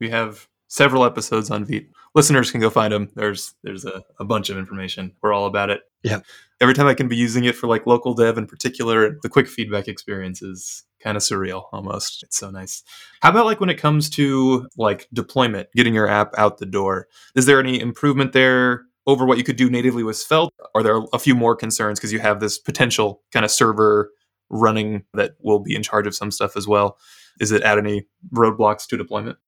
We 0.00 0.10
have 0.10 0.48
several 0.68 1.04
episodes 1.04 1.50
on 1.50 1.64
Vite. 1.64 1.88
Listeners 2.14 2.50
can 2.50 2.60
go 2.60 2.70
find 2.70 2.92
them. 2.92 3.10
There's 3.14 3.54
there's 3.62 3.84
a, 3.84 4.02
a 4.18 4.24
bunch 4.24 4.50
of 4.50 4.58
information. 4.58 5.12
We're 5.22 5.32
all 5.32 5.46
about 5.46 5.70
it. 5.70 5.82
Yeah. 6.02 6.20
Every 6.60 6.74
time 6.74 6.86
I 6.86 6.94
can 6.94 7.08
be 7.08 7.16
using 7.16 7.44
it 7.44 7.54
for 7.54 7.66
like 7.66 7.86
local 7.86 8.14
dev 8.14 8.38
in 8.38 8.46
particular, 8.46 9.18
the 9.22 9.28
quick 9.28 9.48
feedback 9.48 9.88
experience 9.88 10.40
is 10.40 10.84
kind 11.00 11.16
of 11.16 11.22
surreal 11.22 11.64
almost. 11.72 12.22
It's 12.22 12.36
so 12.36 12.50
nice. 12.50 12.82
How 13.20 13.30
about 13.30 13.44
like 13.44 13.60
when 13.60 13.68
it 13.68 13.78
comes 13.78 14.08
to 14.10 14.66
like 14.76 15.08
deployment, 15.12 15.68
getting 15.74 15.94
your 15.94 16.08
app 16.08 16.32
out 16.38 16.58
the 16.58 16.66
door? 16.66 17.08
Is 17.34 17.46
there 17.46 17.60
any 17.60 17.78
improvement 17.78 18.32
there 18.32 18.84
over 19.06 19.26
what 19.26 19.38
you 19.38 19.44
could 19.44 19.56
do 19.56 19.70
natively 19.70 20.02
with 20.02 20.16
Svelte? 20.16 20.52
Are 20.74 20.82
there 20.82 21.00
a 21.12 21.18
few 21.18 21.34
more 21.34 21.54
concerns 21.54 21.98
because 21.98 22.12
you 22.12 22.18
have 22.18 22.40
this 22.40 22.58
potential 22.58 23.22
kind 23.32 23.44
of 23.44 23.50
server 23.50 24.10
running 24.48 25.04
that 25.14 25.32
will 25.40 25.58
be 25.58 25.74
in 25.74 25.82
charge 25.82 26.06
of 26.06 26.14
some 26.14 26.30
stuff 26.30 26.56
as 26.56 26.66
well? 26.66 26.98
Is 27.40 27.52
it 27.52 27.62
add 27.62 27.78
any 27.78 28.06
roadblocks 28.32 28.86
to 28.88 28.96
deployment? 28.96 29.38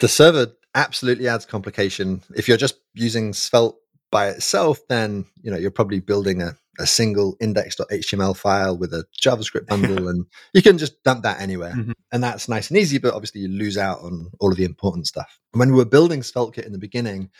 The 0.00 0.08
server 0.08 0.48
absolutely 0.74 1.28
adds 1.28 1.46
complication. 1.46 2.22
If 2.36 2.48
you're 2.48 2.56
just 2.56 2.80
using 2.94 3.32
Svelte 3.32 3.76
by 4.10 4.28
itself, 4.28 4.80
then 4.88 5.24
you 5.42 5.50
know 5.50 5.56
you're 5.56 5.70
probably 5.70 6.00
building 6.00 6.42
a, 6.42 6.56
a 6.78 6.86
single 6.86 7.36
index.html 7.40 8.36
file 8.36 8.76
with 8.76 8.92
a 8.92 9.04
JavaScript 9.20 9.66
bundle, 9.68 10.08
and 10.08 10.26
you 10.52 10.62
can 10.62 10.78
just 10.78 11.02
dump 11.04 11.22
that 11.22 11.40
anywhere, 11.40 11.72
mm-hmm. 11.72 11.92
and 12.12 12.22
that's 12.22 12.48
nice 12.48 12.70
and 12.70 12.78
easy. 12.78 12.98
But 12.98 13.14
obviously, 13.14 13.42
you 13.42 13.48
lose 13.48 13.78
out 13.78 14.00
on 14.00 14.30
all 14.40 14.50
of 14.50 14.56
the 14.56 14.64
important 14.64 15.06
stuff. 15.06 15.38
When 15.52 15.70
we 15.70 15.76
were 15.76 15.84
building 15.84 16.20
SvelteKit 16.20 16.66
in 16.66 16.72
the 16.72 16.78
beginning, 16.78 17.30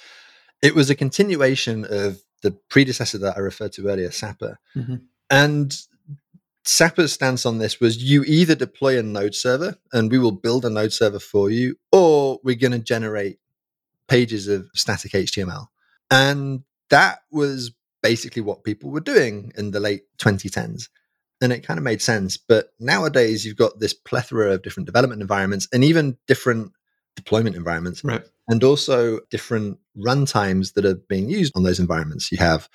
it 0.63 0.75
was 0.75 0.91
a 0.91 0.95
continuation 0.95 1.87
of 1.89 2.21
the 2.43 2.53
predecessor 2.69 3.19
that 3.19 3.37
I 3.37 3.41
referred 3.41 3.73
to 3.75 3.89
earlier, 3.89 4.11
Sapper, 4.11 4.59
mm-hmm. 4.77 4.97
and 5.31 5.77
Sapper's 6.65 7.13
stance 7.13 7.45
on 7.45 7.59
this 7.59 7.79
was 7.79 8.03
you 8.03 8.25
either 8.25 8.55
deploy 8.55 8.99
a 8.99 9.03
node 9.03 9.35
server 9.35 9.77
and 9.93 10.11
we 10.11 10.19
will 10.19 10.33
build 10.33 10.65
a 10.65 10.71
node 10.71 10.93
server 10.93 11.19
for 11.19 11.51
you, 11.51 11.77
or 11.93 12.41
we're 12.43 12.55
going 12.55 12.73
to 12.73 12.79
generate 12.79 13.39
pages 14.09 14.49
of 14.49 14.69
static 14.75 15.13
HTML. 15.13 15.67
And 16.11 16.65
that 16.91 17.21
was 17.31 17.73
basically 18.03 18.43
what 18.43 18.65
people 18.65 18.91
were 18.91 19.01
doing 19.01 19.53
in 19.57 19.71
the 19.71 19.81
late 19.81 20.03
2010s. 20.19 20.89
And 21.41 21.53
it 21.53 21.67
kind 21.67 21.79
of 21.79 21.85
made 21.85 22.01
sense. 22.01 22.37
But 22.37 22.71
nowadays, 22.79 23.45
you've 23.45 23.57
got 23.57 23.81
this 23.81 23.93
plethora 23.93 24.53
of 24.53 24.63
different 24.63 24.87
development 24.87 25.21
environments 25.21 25.69
and 25.73 25.85
even 25.85 26.17
different 26.27 26.73
deployment 27.17 27.57
environments. 27.57 28.03
Right. 28.05 28.25
And 28.49 28.63
also 28.63 29.21
different 29.31 29.79
runtimes 29.97 30.75
that 30.75 30.85
are 30.85 30.95
being 30.95 31.29
used 31.29 31.57
on 31.57 31.63
those 31.63 31.81
environments. 31.81 32.31
You 32.31 32.39
have 32.39 32.69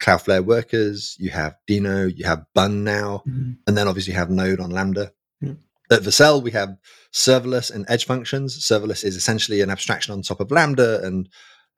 Cloudflare 0.00 0.44
workers, 0.44 1.16
you 1.18 1.30
have 1.30 1.54
Deno, 1.68 2.12
you 2.14 2.24
have 2.24 2.44
Bun 2.54 2.84
now, 2.84 3.22
mm-hmm. 3.26 3.52
and 3.66 3.76
then 3.76 3.88
obviously 3.88 4.12
you 4.12 4.18
have 4.18 4.30
Node 4.30 4.60
on 4.60 4.70
Lambda. 4.70 5.12
Mm-hmm. 5.42 5.54
At 5.92 6.02
Vercel, 6.02 6.42
we 6.42 6.50
have 6.52 6.76
serverless 7.12 7.72
and 7.72 7.84
edge 7.88 8.06
functions. 8.06 8.58
Serverless 8.58 9.04
is 9.04 9.16
essentially 9.16 9.60
an 9.60 9.70
abstraction 9.70 10.12
on 10.12 10.22
top 10.22 10.40
of 10.40 10.50
Lambda, 10.50 11.02
and 11.04 11.28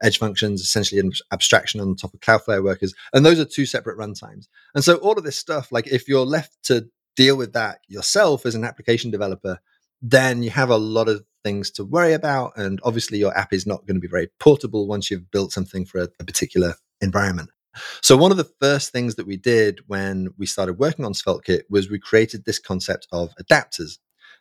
edge 0.03 0.19
functions 0.19 0.61
essentially 0.61 1.01
an 1.01 1.13
abstraction 1.33 1.81
on 1.81 1.97
top 1.97 2.15
of 2.15 2.21
Cloudflare 2.21 2.63
workers. 2.63 2.95
And 3.13 3.25
those 3.25 3.41
are 3.41 3.45
two 3.45 3.67
separate 3.67 3.99
runtimes. 3.99 4.47
And 4.75 4.85
so 4.85 4.97
all 4.97 5.17
of 5.17 5.25
this 5.25 5.39
stuff, 5.39 5.73
like 5.73 5.87
if 5.87 6.09
you're 6.09 6.27
left 6.27 6.53
to 6.65 6.89
deal 7.17 7.37
with 7.37 7.53
that 7.55 7.81
yourself 7.89 8.45
as 8.47 8.55
an 8.55 8.65
application 8.65 9.11
developer, 9.11 9.59
then 10.03 10.43
you 10.43 10.51
have 10.51 10.71
a 10.71 10.77
lot 10.77 11.09
of 11.09 11.25
things 11.43 11.71
to 11.73 11.85
worry 11.85 12.13
about. 12.13 12.53
And 12.57 12.81
obviously, 12.83 13.19
your 13.19 13.37
app 13.37 13.53
is 13.53 13.67
not 13.67 13.87
going 13.87 13.97
to 13.97 14.01
be 14.01 14.09
very 14.09 14.29
portable 14.39 14.87
once 14.87 15.11
you've 15.11 15.31
built 15.31 15.53
something 15.53 15.87
for 15.87 16.03
a, 16.03 16.09
a 16.21 16.25
particular 16.25 16.75
environment. 17.01 17.51
So, 18.01 18.17
one 18.17 18.31
of 18.31 18.37
the 18.37 18.51
first 18.61 18.93
things 18.93 19.15
that 19.17 19.27
we 19.27 19.37
did 19.37 19.81
when 19.87 20.29
we 20.39 20.47
started 20.47 20.79
working 20.79 21.05
on 21.05 21.13
SvelteKit 21.13 21.63
was 21.71 21.91
we 21.91 21.99
created 21.99 22.45
this 22.45 22.59
concept 22.59 23.07
of 23.13 23.35
adapters. 23.37 23.99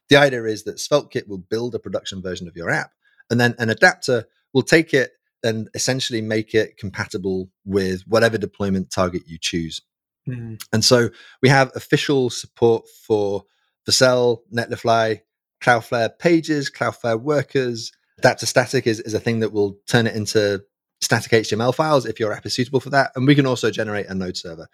The 0.10 0.18
idea 0.18 0.44
is 0.46 0.64
that 0.64 0.78
SvelteKit 0.78 1.28
will 1.28 1.40
build 1.40 1.76
a 1.76 1.80
production 1.80 2.22
version 2.22 2.48
of 2.48 2.56
your 2.56 2.70
app, 2.70 2.92
and 3.30 3.40
then 3.40 3.56
an 3.60 3.70
adapter 3.70 4.26
will 4.54 4.64
take 4.64 4.94
it 4.94 5.12
and 5.44 5.70
essentially 5.76 6.22
make 6.22 6.56
it 6.56 6.78
compatible 6.78 7.50
with 7.66 8.02
whatever 8.08 8.38
deployment 8.38 8.90
target 8.90 9.24
you 9.28 9.38
choose. 9.40 9.82
Mm. 10.28 10.62
And 10.74 10.84
so 10.84 11.10
we 11.42 11.50
have 11.50 11.72
official 11.76 12.30
support 12.30 12.86
for 13.06 13.44
Vercel, 13.88 14.40
Netlify, 14.52 15.22
Cloudflare 15.62 16.18
pages, 16.18 16.72
Cloudflare 16.72 17.22
workers. 17.22 17.92
Adapter 18.18 18.46
static 18.46 18.88
is, 18.88 19.00
is 19.02 19.14
a 19.14 19.20
thing 19.20 19.40
that 19.42 19.54
will 19.54 19.78
turn 19.88 20.08
it 20.08 20.16
into 20.16 20.64
static 21.06 21.32
HTML 21.32 21.74
files 21.74 22.06
if 22.06 22.20
your 22.20 22.34
app 22.34 22.46
is 22.46 22.54
suitable 22.54 22.80
for 22.80 22.90
that. 22.90 23.12
And 23.16 23.26
we 23.26 23.36
can 23.36 23.46
also 23.46 23.72
generate 23.72 24.08
a 24.08 24.14
node 24.14 24.38
server. 24.38 24.68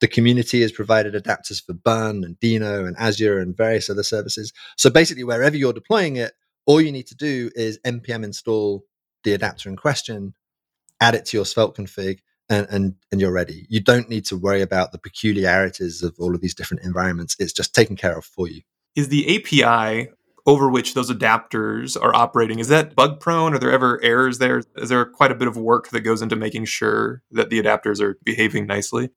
The 0.00 0.08
community 0.08 0.60
has 0.62 0.72
provided 0.72 1.14
adapters 1.14 1.64
for 1.64 1.72
Bun 1.72 2.22
and 2.24 2.38
Deno 2.38 2.86
and 2.86 2.96
Azure 2.98 3.38
and 3.38 3.56
various 3.56 3.88
other 3.88 4.02
services. 4.02 4.52
So 4.76 4.90
basically, 4.90 5.24
wherever 5.24 5.56
you're 5.56 5.72
deploying 5.72 6.16
it, 6.16 6.32
all 6.66 6.80
you 6.80 6.92
need 6.92 7.06
to 7.06 7.14
do 7.14 7.50
is 7.54 7.78
npm 7.86 8.24
install 8.24 8.84
the 9.24 9.32
adapter 9.32 9.68
in 9.68 9.76
question, 9.76 10.34
add 11.00 11.14
it 11.14 11.24
to 11.26 11.36
your 11.36 11.46
Svelte 11.46 11.76
config, 11.76 12.18
and, 12.48 12.66
and, 12.70 12.94
and 13.10 13.20
you're 13.20 13.32
ready. 13.32 13.66
You 13.68 13.80
don't 13.80 14.08
need 14.08 14.24
to 14.26 14.36
worry 14.36 14.62
about 14.62 14.92
the 14.92 14.98
peculiarities 14.98 16.02
of 16.02 16.14
all 16.18 16.34
of 16.34 16.40
these 16.40 16.54
different 16.54 16.84
environments. 16.84 17.36
It's 17.38 17.52
just 17.52 17.74
taken 17.74 17.96
care 17.96 18.16
of 18.16 18.24
for 18.24 18.48
you. 18.48 18.62
Is 18.94 19.08
the 19.08 19.36
API 19.36 20.10
over 20.46 20.70
which 20.70 20.94
those 20.94 21.10
adapters 21.10 22.00
are 22.00 22.14
operating. 22.14 22.60
Is 22.60 22.68
that 22.68 22.94
bug 22.94 23.20
prone? 23.20 23.52
Are 23.54 23.58
there 23.58 23.72
ever 23.72 24.02
errors 24.02 24.38
there? 24.38 24.62
Is 24.76 24.88
there 24.88 25.04
quite 25.04 25.32
a 25.32 25.36
bit 25.36 25.48
of 25.48 25.56
work 25.56 25.90
that 25.90 26.00
goes 26.00 26.22
into 26.22 26.36
making 26.36 26.66
sure 26.66 27.22
that 27.32 27.50
the 27.50 27.60
adapters 27.60 28.00
are 28.00 28.16
behaving 28.24 28.66
nicely? 28.66 29.10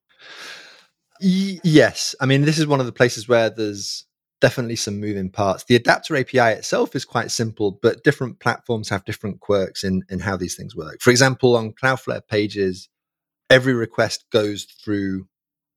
Y- 1.22 1.60
yes. 1.64 2.16
I 2.20 2.26
mean 2.26 2.42
this 2.44 2.58
is 2.58 2.68
one 2.68 2.80
of 2.80 2.86
the 2.86 2.92
places 2.92 3.28
where 3.28 3.50
there's 3.50 4.06
definitely 4.42 4.78
some 4.78 5.00
moving 5.00 5.30
parts. 5.30 5.66
The 5.66 5.76
adapter 5.76 6.16
api 6.16 6.40
itself 6.40 6.96
is 6.96 7.06
quite 7.06 7.30
simple 7.30 7.78
but 7.82 8.04
different 8.04 8.40
platforms 8.40 8.90
have 8.90 9.06
different 9.06 9.40
quirks 9.40 9.84
in 9.84 10.04
in 10.10 10.20
how 10.20 10.38
these 10.38 10.56
things 10.56 10.76
work. 10.76 10.98
For 11.02 11.12
example 11.12 11.56
on 11.56 11.74
cloudflare 11.74 12.26
pages 12.28 12.90
every 13.50 13.74
request 13.74 14.26
goes 14.32 14.64
through 14.64 15.28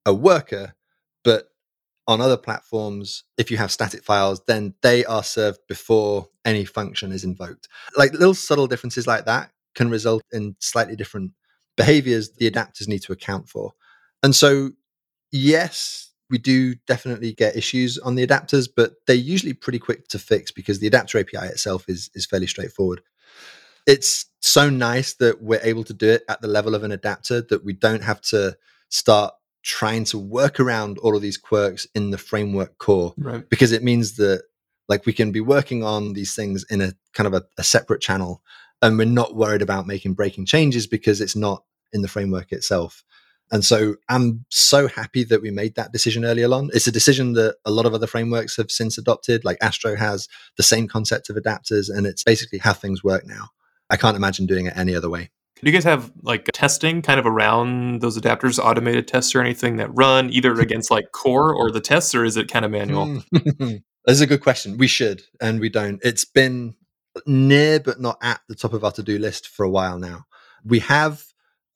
a 0.06 0.14
worker 0.14 0.74
on 2.08 2.20
other 2.20 2.36
platforms, 2.36 3.24
if 3.38 3.50
you 3.50 3.56
have 3.56 3.70
static 3.70 4.02
files, 4.02 4.42
then 4.46 4.74
they 4.82 5.04
are 5.04 5.22
served 5.22 5.60
before 5.68 6.28
any 6.44 6.64
function 6.64 7.12
is 7.12 7.24
invoked. 7.24 7.68
Like 7.96 8.12
little 8.12 8.34
subtle 8.34 8.66
differences 8.66 9.06
like 9.06 9.24
that 9.26 9.50
can 9.74 9.90
result 9.90 10.22
in 10.32 10.56
slightly 10.58 10.96
different 10.96 11.32
behaviors 11.76 12.30
the 12.32 12.50
adapters 12.50 12.88
need 12.88 13.02
to 13.02 13.12
account 13.12 13.48
for. 13.48 13.72
And 14.22 14.34
so, 14.34 14.70
yes, 15.30 16.10
we 16.28 16.38
do 16.38 16.74
definitely 16.86 17.32
get 17.32 17.56
issues 17.56 17.98
on 17.98 18.14
the 18.14 18.26
adapters, 18.26 18.68
but 18.74 18.94
they're 19.06 19.16
usually 19.16 19.52
pretty 19.52 19.78
quick 19.78 20.08
to 20.08 20.18
fix 20.18 20.50
because 20.50 20.80
the 20.80 20.86
adapter 20.86 21.18
API 21.18 21.46
itself 21.46 21.88
is, 21.88 22.10
is 22.14 22.26
fairly 22.26 22.46
straightforward. 22.46 23.02
It's 23.86 24.26
so 24.40 24.70
nice 24.70 25.14
that 25.14 25.42
we're 25.42 25.60
able 25.62 25.84
to 25.84 25.94
do 25.94 26.08
it 26.08 26.24
at 26.28 26.40
the 26.40 26.48
level 26.48 26.74
of 26.74 26.84
an 26.84 26.92
adapter 26.92 27.42
that 27.42 27.64
we 27.64 27.72
don't 27.72 28.02
have 28.02 28.20
to 28.22 28.56
start 28.88 29.34
trying 29.62 30.04
to 30.04 30.18
work 30.18 30.58
around 30.58 30.98
all 30.98 31.14
of 31.14 31.22
these 31.22 31.36
quirks 31.36 31.86
in 31.94 32.10
the 32.10 32.18
framework 32.18 32.78
core 32.78 33.14
right. 33.16 33.48
because 33.48 33.72
it 33.72 33.82
means 33.82 34.16
that 34.16 34.42
like 34.88 35.06
we 35.06 35.12
can 35.12 35.30
be 35.30 35.40
working 35.40 35.84
on 35.84 36.12
these 36.12 36.34
things 36.34 36.64
in 36.68 36.80
a 36.80 36.92
kind 37.12 37.26
of 37.26 37.34
a, 37.34 37.44
a, 37.58 37.62
separate 37.62 38.00
channel 38.00 38.42
and 38.82 38.98
we're 38.98 39.04
not 39.04 39.36
worried 39.36 39.62
about 39.62 39.86
making 39.86 40.14
breaking 40.14 40.44
changes 40.44 40.86
because 40.86 41.20
it's 41.20 41.36
not 41.36 41.62
in 41.92 42.02
the 42.02 42.08
framework 42.08 42.52
itself. 42.52 43.04
And 43.52 43.64
so 43.64 43.96
i'm 44.08 44.44
so 44.48 44.88
happy 44.88 45.24
that 45.24 45.42
we 45.42 45.50
made 45.50 45.76
that 45.76 45.92
decision 45.92 46.24
earlier 46.24 46.52
on. 46.52 46.70
It's 46.74 46.86
a 46.86 46.92
decision 46.92 47.34
that 47.34 47.56
a 47.64 47.70
lot 47.70 47.86
of 47.86 47.94
other 47.94 48.06
frameworks 48.06 48.56
have 48.56 48.70
since 48.70 48.98
adopted. 48.98 49.44
Like 49.44 49.58
astro 49.60 49.94
has 49.94 50.28
the 50.56 50.62
same 50.62 50.88
concept 50.88 51.30
of 51.30 51.36
adapters 51.36 51.94
and 51.94 52.06
it's 52.06 52.24
basically 52.24 52.58
how 52.58 52.72
things 52.72 53.04
work 53.04 53.26
now. 53.26 53.50
I 53.90 53.96
can't 53.96 54.16
imagine 54.16 54.46
doing 54.46 54.66
it 54.66 54.76
any 54.76 54.96
other 54.96 55.10
way 55.10 55.30
do 55.62 55.70
you 55.70 55.72
guys 55.72 55.84
have 55.84 56.10
like 56.22 56.48
testing 56.52 57.02
kind 57.02 57.20
of 57.20 57.26
around 57.26 58.00
those 58.00 58.18
adapters, 58.18 58.58
automated 58.58 59.06
tests 59.06 59.34
or 59.34 59.40
anything 59.40 59.76
that 59.76 59.90
run 59.94 60.28
either 60.30 60.52
against 60.60 60.90
like 60.90 61.12
core 61.12 61.54
or 61.54 61.70
the 61.70 61.80
tests, 61.80 62.14
or 62.14 62.24
is 62.24 62.36
it 62.36 62.50
kind 62.50 62.64
of 62.64 62.70
manual? 62.72 63.20
Hmm. 63.32 63.76
That's 64.04 64.20
a 64.20 64.26
good 64.26 64.40
question. 64.40 64.76
We 64.76 64.88
should, 64.88 65.22
and 65.40 65.60
we 65.60 65.68
don't. 65.68 66.00
It's 66.02 66.24
been 66.24 66.74
near 67.26 67.78
but 67.78 68.00
not 68.00 68.18
at 68.22 68.40
the 68.48 68.56
top 68.56 68.72
of 68.72 68.82
our 68.82 68.92
to 68.92 69.02
do 69.02 69.18
list 69.18 69.46
for 69.46 69.64
a 69.64 69.70
while 69.70 69.98
now. 69.98 70.24
We 70.64 70.80
have 70.80 71.24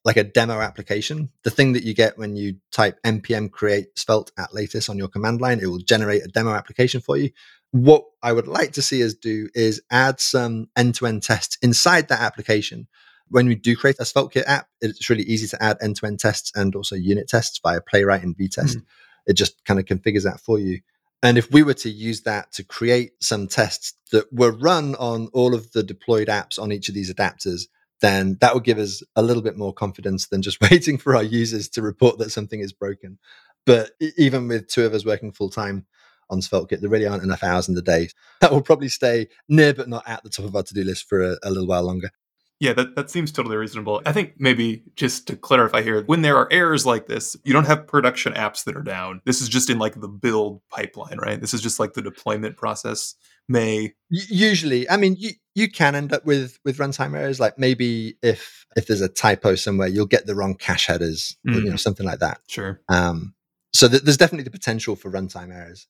like 0.04 0.16
a 0.16 0.24
demo 0.24 0.60
application, 0.60 1.30
the 1.42 1.50
thing 1.50 1.72
that 1.72 1.82
you 1.82 1.92
get 1.92 2.16
when 2.16 2.36
you 2.36 2.54
type 2.70 2.96
npm 3.04 3.50
create 3.50 3.98
svelte 3.98 4.30
at 4.38 4.54
latest 4.54 4.88
on 4.88 4.96
your 4.96 5.08
command 5.08 5.40
line, 5.40 5.58
it 5.60 5.66
will 5.66 5.78
generate 5.78 6.24
a 6.24 6.28
demo 6.28 6.52
application 6.52 7.00
for 7.00 7.16
you. 7.16 7.30
What 7.72 8.04
I 8.22 8.32
would 8.32 8.46
like 8.46 8.72
to 8.74 8.82
see 8.82 9.04
us 9.04 9.14
do 9.14 9.48
is 9.52 9.82
add 9.90 10.20
some 10.20 10.68
end 10.76 10.94
to 10.96 11.06
end 11.06 11.24
tests 11.24 11.58
inside 11.60 12.08
that 12.08 12.20
application 12.20 12.86
when 13.28 13.46
we 13.46 13.54
do 13.54 13.76
create 13.76 13.96
a 13.98 14.04
SvelteKit 14.04 14.44
app, 14.46 14.68
it's 14.80 15.10
really 15.10 15.24
easy 15.24 15.48
to 15.48 15.62
add 15.62 15.78
end 15.80 15.96
to 15.96 16.06
end 16.06 16.20
tests 16.20 16.52
and 16.54 16.74
also 16.74 16.94
unit 16.94 17.28
tests 17.28 17.58
via 17.62 17.80
Playwright 17.80 18.22
and 18.22 18.36
Vitest. 18.36 18.76
Mm. 18.76 18.82
It 19.26 19.34
just 19.34 19.64
kind 19.64 19.80
of 19.80 19.86
configures 19.86 20.22
that 20.24 20.40
for 20.40 20.58
you. 20.58 20.80
And 21.22 21.38
if 21.38 21.50
we 21.50 21.62
were 21.62 21.74
to 21.74 21.90
use 21.90 22.22
that 22.22 22.52
to 22.52 22.64
create 22.64 23.12
some 23.20 23.48
tests 23.48 23.94
that 24.12 24.32
were 24.32 24.52
run 24.52 24.94
on 24.96 25.28
all 25.32 25.54
of 25.54 25.72
the 25.72 25.82
deployed 25.82 26.28
apps 26.28 26.58
on 26.58 26.70
each 26.70 26.88
of 26.88 26.94
these 26.94 27.12
adapters, 27.12 27.62
then 28.00 28.36
that 28.40 28.54
would 28.54 28.64
give 28.64 28.78
us 28.78 29.02
a 29.16 29.22
little 29.22 29.42
bit 29.42 29.56
more 29.56 29.72
confidence 29.72 30.26
than 30.26 30.42
just 30.42 30.60
waiting 30.70 30.98
for 30.98 31.16
our 31.16 31.22
users 31.22 31.68
to 31.70 31.82
report 31.82 32.18
that 32.18 32.30
something 32.30 32.60
is 32.60 32.72
broken. 32.72 33.18
But 33.64 33.90
even 34.16 34.46
with 34.46 34.68
two 34.68 34.84
of 34.84 34.94
us 34.94 35.04
working 35.04 35.32
full 35.32 35.50
time 35.50 35.86
on 36.30 36.40
SvelteKit, 36.40 36.80
there 36.80 36.90
really 36.90 37.06
aren't 37.06 37.24
enough 37.24 37.42
hours 37.42 37.68
in 37.68 37.74
the 37.74 37.82
day. 37.82 38.10
That 38.40 38.52
will 38.52 38.62
probably 38.62 38.88
stay 38.88 39.28
near 39.48 39.74
but 39.74 39.88
not 39.88 40.04
at 40.06 40.22
the 40.22 40.30
top 40.30 40.44
of 40.44 40.54
our 40.54 40.62
to 40.62 40.74
do 40.74 40.84
list 40.84 41.08
for 41.08 41.22
a, 41.22 41.36
a 41.42 41.50
little 41.50 41.66
while 41.66 41.82
longer. 41.82 42.10
Yeah, 42.58 42.72
that, 42.72 42.96
that 42.96 43.10
seems 43.10 43.32
totally 43.32 43.56
reasonable. 43.56 44.00
I 44.06 44.12
think 44.12 44.34
maybe 44.38 44.82
just 44.94 45.26
to 45.26 45.36
clarify 45.36 45.82
here, 45.82 46.02
when 46.04 46.22
there 46.22 46.36
are 46.36 46.48
errors 46.50 46.86
like 46.86 47.06
this, 47.06 47.36
you 47.44 47.52
don't 47.52 47.66
have 47.66 47.86
production 47.86 48.32
apps 48.32 48.64
that 48.64 48.76
are 48.76 48.82
down. 48.82 49.20
This 49.26 49.42
is 49.42 49.48
just 49.50 49.68
in 49.68 49.78
like 49.78 50.00
the 50.00 50.08
build 50.08 50.62
pipeline, 50.70 51.18
right? 51.18 51.38
This 51.38 51.52
is 51.52 51.60
just 51.60 51.78
like 51.78 51.92
the 51.92 52.00
deployment 52.00 52.56
process 52.56 53.14
may 53.48 53.92
usually 54.08 54.88
i 54.90 54.96
mean 54.96 55.14
you, 55.18 55.30
you 55.54 55.70
can 55.70 55.94
end 55.94 56.12
up 56.12 56.24
with 56.24 56.58
with 56.64 56.78
runtime 56.78 57.16
errors 57.16 57.38
like 57.38 57.58
maybe 57.58 58.16
if 58.22 58.66
if 58.76 58.86
there's 58.86 59.00
a 59.00 59.08
typo 59.08 59.54
somewhere 59.54 59.88
you'll 59.88 60.06
get 60.06 60.26
the 60.26 60.34
wrong 60.34 60.54
cache 60.54 60.86
headers 60.86 61.36
mm. 61.46 61.54
or, 61.54 61.58
you 61.60 61.66
know 61.66 61.74
mm. 61.74 61.80
something 61.80 62.06
like 62.06 62.18
that 62.18 62.40
sure 62.48 62.80
um 62.88 63.34
so 63.72 63.88
th- 63.88 64.02
there's 64.02 64.16
definitely 64.16 64.44
the 64.44 64.50
potential 64.50 64.96
for 64.96 65.10
runtime 65.10 65.54
errors 65.54 65.86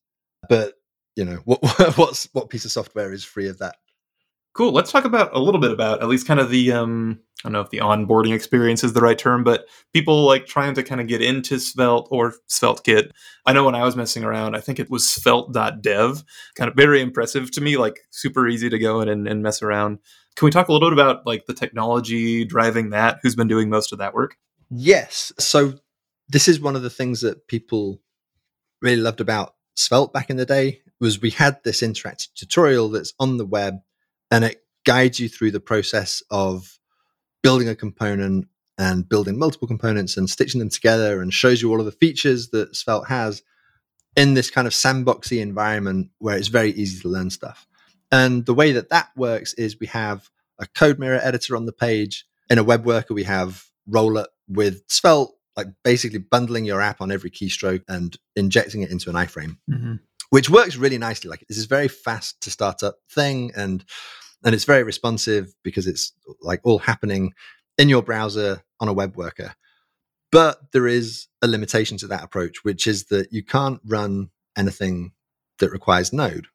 but 0.48 0.74
you 1.14 1.24
know 1.24 1.36
what 1.44 1.60
what's 1.96 2.28
what 2.32 2.50
piece 2.50 2.64
of 2.64 2.72
software 2.72 3.12
is 3.12 3.24
free 3.24 3.48
of 3.48 3.58
that 3.58 3.76
Cool. 4.56 4.72
Let's 4.72 4.90
talk 4.90 5.04
about 5.04 5.36
a 5.36 5.38
little 5.38 5.60
bit 5.60 5.70
about 5.70 6.00
at 6.00 6.08
least 6.08 6.26
kind 6.26 6.40
of 6.40 6.48
the 6.48 6.72
um, 6.72 7.20
I 7.44 7.48
don't 7.48 7.52
know 7.52 7.60
if 7.60 7.68
the 7.68 7.80
onboarding 7.80 8.34
experience 8.34 8.82
is 8.82 8.94
the 8.94 9.02
right 9.02 9.18
term, 9.18 9.44
but 9.44 9.66
people 9.92 10.24
like 10.24 10.46
trying 10.46 10.72
to 10.76 10.82
kind 10.82 10.98
of 10.98 11.08
get 11.08 11.20
into 11.20 11.60
Svelte 11.60 12.08
or 12.10 12.32
SvelteKit. 12.48 13.10
I 13.44 13.52
know 13.52 13.64
when 13.64 13.74
I 13.74 13.84
was 13.84 13.96
messing 13.96 14.24
around, 14.24 14.56
I 14.56 14.60
think 14.60 14.80
it 14.80 14.88
was 14.88 15.06
svelte.dev. 15.06 16.24
Kind 16.54 16.70
of 16.70 16.74
very 16.74 17.02
impressive 17.02 17.50
to 17.50 17.60
me, 17.60 17.76
like 17.76 18.00
super 18.08 18.48
easy 18.48 18.70
to 18.70 18.78
go 18.78 19.02
in 19.02 19.10
and, 19.10 19.28
and 19.28 19.42
mess 19.42 19.60
around. 19.60 19.98
Can 20.36 20.46
we 20.46 20.50
talk 20.50 20.68
a 20.68 20.72
little 20.72 20.88
bit 20.88 20.94
about 20.94 21.26
like 21.26 21.44
the 21.44 21.52
technology 21.52 22.46
driving 22.46 22.88
that? 22.90 23.18
Who's 23.22 23.36
been 23.36 23.48
doing 23.48 23.68
most 23.68 23.92
of 23.92 23.98
that 23.98 24.14
work? 24.14 24.38
Yes. 24.70 25.34
So 25.38 25.74
this 26.30 26.48
is 26.48 26.60
one 26.60 26.76
of 26.76 26.82
the 26.82 26.88
things 26.88 27.20
that 27.20 27.46
people 27.46 28.00
really 28.80 28.96
loved 28.96 29.20
about 29.20 29.54
Svelte 29.74 30.14
back 30.14 30.30
in 30.30 30.38
the 30.38 30.46
day 30.46 30.80
was 30.98 31.20
we 31.20 31.28
had 31.28 31.62
this 31.62 31.82
interactive 31.82 32.28
tutorial 32.34 32.88
that's 32.88 33.12
on 33.20 33.36
the 33.36 33.44
web 33.44 33.80
and 34.30 34.44
it 34.44 34.62
guides 34.84 35.20
you 35.20 35.28
through 35.28 35.50
the 35.50 35.60
process 35.60 36.22
of 36.30 36.78
building 37.42 37.68
a 37.68 37.74
component 37.74 38.48
and 38.78 39.08
building 39.08 39.38
multiple 39.38 39.68
components 39.68 40.16
and 40.16 40.28
stitching 40.28 40.58
them 40.58 40.68
together 40.68 41.20
and 41.20 41.32
shows 41.32 41.62
you 41.62 41.70
all 41.70 41.80
of 41.80 41.86
the 41.86 41.92
features 41.92 42.48
that 42.50 42.76
Svelte 42.76 43.08
has 43.08 43.42
in 44.16 44.34
this 44.34 44.50
kind 44.50 44.66
of 44.66 44.72
sandboxy 44.72 45.40
environment 45.40 46.10
where 46.18 46.36
it's 46.36 46.48
very 46.48 46.70
easy 46.72 47.00
to 47.00 47.08
learn 47.08 47.30
stuff. 47.30 47.66
And 48.10 48.46
the 48.46 48.54
way 48.54 48.72
that 48.72 48.90
that 48.90 49.10
works 49.16 49.54
is 49.54 49.80
we 49.80 49.86
have 49.88 50.30
a 50.58 50.66
code 50.66 50.98
mirror 50.98 51.20
editor 51.22 51.56
on 51.56 51.66
the 51.66 51.72
page. 51.72 52.24
In 52.48 52.58
a 52.58 52.64
web 52.64 52.86
worker, 52.86 53.14
we 53.14 53.24
have 53.24 53.64
Rollup 53.90 54.26
with 54.48 54.82
Svelte, 54.88 55.32
like 55.56 55.68
basically 55.82 56.18
bundling 56.18 56.64
your 56.64 56.80
app 56.80 57.00
on 57.00 57.10
every 57.10 57.30
keystroke 57.30 57.82
and 57.88 58.16
injecting 58.36 58.82
it 58.82 58.90
into 58.90 59.10
an 59.10 59.16
iframe. 59.16 59.58
Mm-hmm 59.70 59.96
which 60.30 60.50
works 60.50 60.76
really 60.76 60.98
nicely. 60.98 61.30
Like 61.30 61.44
this 61.48 61.58
is 61.58 61.66
very 61.66 61.88
fast 61.88 62.40
to 62.42 62.50
start 62.50 62.82
up 62.82 62.96
thing, 63.10 63.52
and 63.56 63.84
and 64.44 64.54
it's 64.54 64.64
very 64.64 64.82
responsive 64.82 65.54
because 65.62 65.86
it's 65.86 66.12
like 66.40 66.60
all 66.64 66.78
happening 66.78 67.32
in 67.78 67.88
your 67.88 68.02
browser 68.02 68.62
on 68.80 68.88
a 68.88 68.92
web 68.92 69.16
worker. 69.16 69.54
But 70.32 70.72
there 70.72 70.86
is 70.86 71.28
a 71.42 71.46
limitation 71.46 71.98
to 71.98 72.06
that 72.08 72.24
approach, 72.24 72.64
which 72.64 72.86
is 72.86 73.06
that 73.06 73.32
you 73.32 73.44
can't 73.44 73.80
run 73.84 74.30
anything 74.56 75.12
that 75.58 75.70
requires 75.70 76.12
Node. 76.12 76.48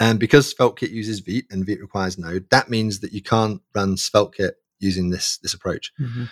And 0.00 0.18
because 0.18 0.54
SvelteKit 0.54 0.90
uses 0.90 1.20
Vite 1.20 1.46
and 1.50 1.66
Vite 1.66 1.80
requires 1.80 2.18
Node, 2.18 2.48
that 2.50 2.70
means 2.70 3.00
that 3.00 3.12
you 3.12 3.22
can't 3.22 3.60
run 3.74 3.96
SvelteKit 3.96 4.52
using 4.78 5.10
this 5.10 5.38
this 5.38 5.54
approach. 5.54 5.92
Mm-hmm. 6.00 6.24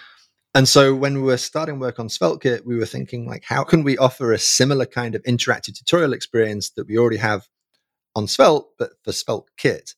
And 0.57 0.67
so 0.67 0.95
when 0.95 1.17
we 1.17 1.21
were 1.21 1.37
starting 1.37 1.79
work 1.79 2.01
on 2.01 2.09
SvelteKit, 2.09 2.65
we 2.65 2.77
were 2.77 2.87
thinking 2.87 3.27
like, 3.27 3.45
how 3.45 3.63
can 3.63 3.83
we 3.83 3.99
offer 3.99 4.33
a 4.33 4.39
similar 4.39 4.87
kind 4.87 5.15
of 5.15 5.23
interactive 5.25 5.77
tutorial 5.77 6.15
experience 6.15 6.71
that 6.71 6.89
we 6.89 6.97
already 6.97 7.19
have 7.19 7.47
on 8.15 8.27
Svelte, 8.27 8.65
but 8.79 8.93
for 9.05 9.11
SvelteKit? 9.11 9.95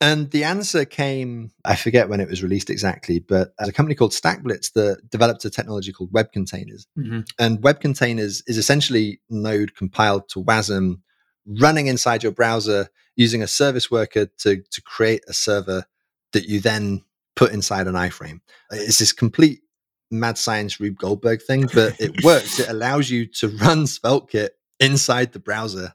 And 0.00 0.30
the 0.30 0.44
answer 0.44 0.86
came, 0.86 1.52
I 1.66 1.76
forget 1.76 2.08
when 2.08 2.18
it 2.18 2.30
was 2.30 2.42
released 2.42 2.70
exactly, 2.70 3.18
but 3.18 3.52
a 3.58 3.70
company 3.72 3.94
called 3.94 4.12
StackBlitz 4.12 4.72
that 4.72 5.10
developed 5.10 5.44
a 5.44 5.50
technology 5.50 5.92
called 5.92 6.14
web 6.14 6.32
containers. 6.32 6.86
Mm-hmm. 6.98 7.20
And 7.38 7.62
web 7.62 7.80
containers 7.80 8.42
is 8.46 8.56
essentially 8.56 9.20
Node 9.28 9.76
compiled 9.76 10.30
to 10.30 10.42
WASM 10.42 11.02
running 11.60 11.88
inside 11.88 12.22
your 12.22 12.32
browser 12.32 12.88
using 13.16 13.42
a 13.42 13.46
service 13.46 13.90
worker 13.90 14.28
to, 14.38 14.62
to 14.70 14.80
create 14.80 15.24
a 15.28 15.34
server 15.34 15.84
that 16.32 16.46
you 16.46 16.58
then 16.58 17.02
put 17.36 17.52
inside 17.52 17.86
an 17.86 17.94
iframe. 17.94 18.40
Uh, 18.72 18.76
it's 18.76 18.98
this 18.98 19.12
complete 19.12 19.60
mad 20.10 20.36
science 20.38 20.78
Rube 20.78 20.98
Goldberg 20.98 21.42
thing, 21.42 21.68
but 21.74 21.98
it 22.00 22.22
works. 22.24 22.60
it 22.60 22.68
allows 22.70 23.10
you 23.10 23.26
to 23.26 23.48
run 23.48 23.84
SvelteKit 23.84 24.50
inside 24.80 25.32
the 25.32 25.38
browser, 25.38 25.94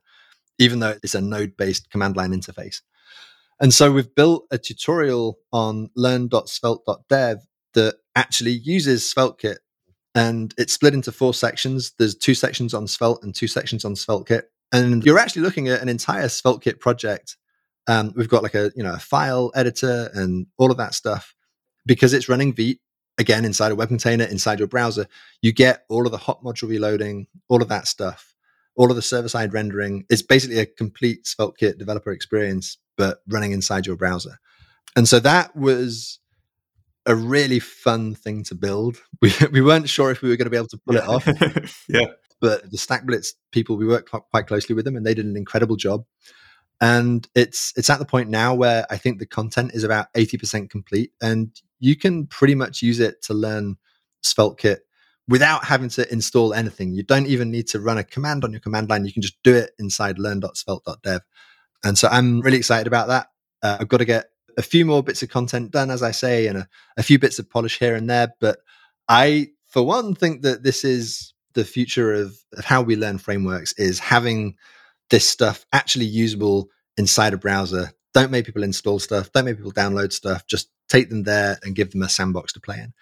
even 0.57 0.79
though 0.79 0.95
it's 1.03 1.15
a 1.15 1.21
node 1.21 1.55
based 1.57 1.89
command 1.89 2.15
line 2.15 2.31
interface. 2.31 2.81
And 3.59 3.73
so 3.73 3.91
we've 3.91 4.13
built 4.13 4.45
a 4.51 4.57
tutorial 4.57 5.39
on 5.51 5.89
learn.svelte.dev 5.95 7.39
that 7.73 7.95
actually 8.15 8.51
uses 8.51 9.01
SvelteKit. 9.13 9.57
And 10.15 10.53
it's 10.57 10.73
split 10.73 10.93
into 10.93 11.11
four 11.11 11.33
sections. 11.33 11.93
There's 11.99 12.15
two 12.15 12.33
sections 12.33 12.73
on 12.73 12.87
Svelte 12.87 13.23
and 13.23 13.35
two 13.35 13.47
sections 13.47 13.85
on 13.85 13.93
SvelteKit. 13.93 14.43
And 14.71 15.03
you're 15.05 15.19
actually 15.19 15.43
looking 15.43 15.69
at 15.69 15.81
an 15.81 15.89
entire 15.89 16.25
SvelteKit 16.25 16.79
project 16.79 17.37
um, 17.87 18.13
we've 18.15 18.29
got 18.29 18.43
like 18.43 18.55
a 18.55 18.71
you 18.75 18.83
know 18.83 18.93
a 18.93 18.99
file 18.99 19.51
editor 19.55 20.09
and 20.13 20.47
all 20.57 20.71
of 20.71 20.77
that 20.77 20.93
stuff 20.93 21.35
because 21.85 22.13
it's 22.13 22.29
running 22.29 22.53
Vite 22.53 22.79
again 23.17 23.45
inside 23.45 23.71
a 23.71 23.75
web 23.75 23.87
container 23.87 24.25
inside 24.25 24.59
your 24.59 24.67
browser. 24.67 25.07
You 25.41 25.53
get 25.53 25.85
all 25.89 26.05
of 26.05 26.11
the 26.11 26.17
hot 26.17 26.43
module 26.43 26.69
reloading, 26.69 27.27
all 27.47 27.61
of 27.61 27.69
that 27.69 27.87
stuff, 27.87 28.35
all 28.75 28.89
of 28.89 28.95
the 28.95 29.01
server 29.01 29.29
side 29.29 29.53
rendering. 29.53 30.05
It's 30.09 30.21
basically 30.21 30.59
a 30.59 30.65
complete 30.65 31.23
SvelteKit 31.23 31.77
developer 31.77 32.11
experience, 32.11 32.77
but 32.97 33.19
running 33.27 33.51
inside 33.51 33.85
your 33.85 33.95
browser. 33.95 34.39
And 34.95 35.07
so 35.07 35.19
that 35.21 35.55
was 35.55 36.19
a 37.05 37.15
really 37.15 37.59
fun 37.59 38.15
thing 38.15 38.43
to 38.43 38.55
build. 38.55 38.97
We 39.21 39.33
we 39.51 39.61
weren't 39.61 39.89
sure 39.89 40.11
if 40.11 40.21
we 40.21 40.29
were 40.29 40.35
going 40.35 40.45
to 40.45 40.51
be 40.51 40.57
able 40.57 40.67
to 40.67 40.77
pull 40.77 40.95
yeah. 40.95 41.03
it 41.03 41.07
off. 41.07 41.85
yeah. 41.89 42.05
But 42.39 42.69
the 42.69 42.77
StackBlitz 42.77 43.29
people, 43.51 43.77
we 43.77 43.87
worked 43.87 44.11
quite 44.11 44.45
closely 44.45 44.75
with 44.75 44.85
them, 44.85 44.95
and 44.95 45.03
they 45.03 45.15
did 45.15 45.25
an 45.25 45.35
incredible 45.35 45.75
job 45.75 46.05
and 46.79 47.27
it's 47.35 47.73
it's 47.75 47.89
at 47.89 47.99
the 47.99 48.05
point 48.05 48.29
now 48.29 48.53
where 48.53 48.85
I 48.89 48.97
think 48.97 49.19
the 49.19 49.25
content 49.25 49.71
is 49.73 49.83
about 49.83 50.13
80% 50.13 50.69
complete 50.69 51.11
and 51.21 51.49
you 51.79 51.95
can 51.95 52.27
pretty 52.27 52.55
much 52.55 52.81
use 52.81 52.99
it 52.99 53.21
to 53.23 53.33
learn 53.33 53.77
SvelteKit 54.23 54.79
without 55.27 55.65
having 55.65 55.89
to 55.89 56.11
install 56.11 56.53
anything. 56.53 56.93
You 56.93 57.03
don't 57.03 57.27
even 57.27 57.51
need 57.51 57.67
to 57.69 57.79
run 57.79 57.97
a 57.97 58.03
command 58.03 58.43
on 58.43 58.51
your 58.51 58.61
command 58.61 58.89
line. 58.89 59.05
You 59.05 59.13
can 59.13 59.21
just 59.21 59.41
do 59.43 59.55
it 59.55 59.71
inside 59.77 60.19
learn.svelte.dev. 60.19 61.21
And 61.83 61.97
so 61.97 62.07
I'm 62.09 62.41
really 62.41 62.57
excited 62.57 62.87
about 62.87 63.07
that. 63.09 63.27
Uh, 63.61 63.77
I've 63.79 63.87
got 63.87 63.97
to 63.97 64.05
get 64.05 64.27
a 64.57 64.61
few 64.61 64.85
more 64.85 65.03
bits 65.03 65.21
of 65.21 65.29
content 65.29 65.71
done, 65.71 65.91
as 65.91 66.01
I 66.01 66.11
say, 66.11 66.47
and 66.47 66.59
a, 66.59 66.67
a 66.97 67.03
few 67.03 67.19
bits 67.19 67.39
of 67.39 67.49
polish 67.49 67.77
here 67.77 67.95
and 67.95 68.09
there. 68.09 68.33
But 68.39 68.59
I, 69.07 69.49
for 69.67 69.83
one, 69.83 70.15
think 70.15 70.41
that 70.43 70.63
this 70.63 70.83
is 70.83 71.33
the 71.53 71.65
future 71.65 72.13
of, 72.13 72.37
of 72.53 72.65
how 72.65 72.81
we 72.81 72.95
learn 72.95 73.17
frameworks 73.17 73.73
is 73.73 73.99
having 73.99 74.55
this 75.09 75.27
stuff 75.27 75.65
actually 75.73 76.05
usable 76.05 76.69
inside 76.97 77.33
a 77.33 77.37
browser. 77.37 77.91
Don't 78.13 78.31
make 78.31 78.45
people 78.45 78.63
install 78.63 78.99
stuff. 78.99 79.31
Don't 79.31 79.45
make 79.45 79.57
people 79.57 79.71
download 79.71 80.11
stuff. 80.11 80.45
Just 80.47 80.69
take 80.89 81.09
them 81.09 81.23
there 81.23 81.59
and 81.63 81.75
give 81.75 81.91
them 81.91 82.01
a 82.01 82.09
sandbox 82.09 82.53
to 82.53 82.59
play 82.59 82.77
in. 82.77 82.93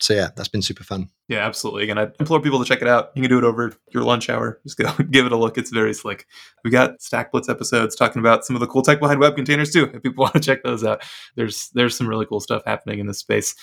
So 0.00 0.14
yeah, 0.14 0.28
that's 0.36 0.48
been 0.48 0.62
super 0.62 0.84
fun. 0.84 1.08
Yeah, 1.28 1.44
absolutely. 1.44 1.82
Again, 1.82 1.98
I 1.98 2.08
implore 2.20 2.40
people 2.40 2.60
to 2.60 2.64
check 2.64 2.82
it 2.82 2.88
out. 2.88 3.10
You 3.16 3.22
can 3.22 3.30
do 3.30 3.38
it 3.38 3.44
over 3.44 3.74
your 3.90 4.04
lunch 4.04 4.30
hour. 4.30 4.60
Just 4.62 4.78
go 4.78 4.92
give 5.10 5.26
it 5.26 5.32
a 5.32 5.36
look. 5.36 5.58
It's 5.58 5.70
very 5.70 5.92
slick. 5.92 6.26
We 6.64 6.70
got 6.70 7.00
StackBlitz 7.00 7.50
episodes 7.50 7.96
talking 7.96 8.20
about 8.20 8.44
some 8.44 8.54
of 8.54 8.60
the 8.60 8.68
cool 8.68 8.82
tech 8.82 9.00
behind 9.00 9.18
web 9.18 9.34
containers 9.34 9.72
too. 9.72 9.90
If 9.92 10.02
people 10.02 10.22
want 10.22 10.34
to 10.34 10.40
check 10.40 10.62
those 10.62 10.84
out, 10.84 11.02
there's 11.34 11.70
there's 11.70 11.96
some 11.96 12.08
really 12.08 12.26
cool 12.26 12.40
stuff 12.40 12.62
happening 12.64 13.00
in 13.00 13.06
this 13.06 13.18
space. 13.18 13.54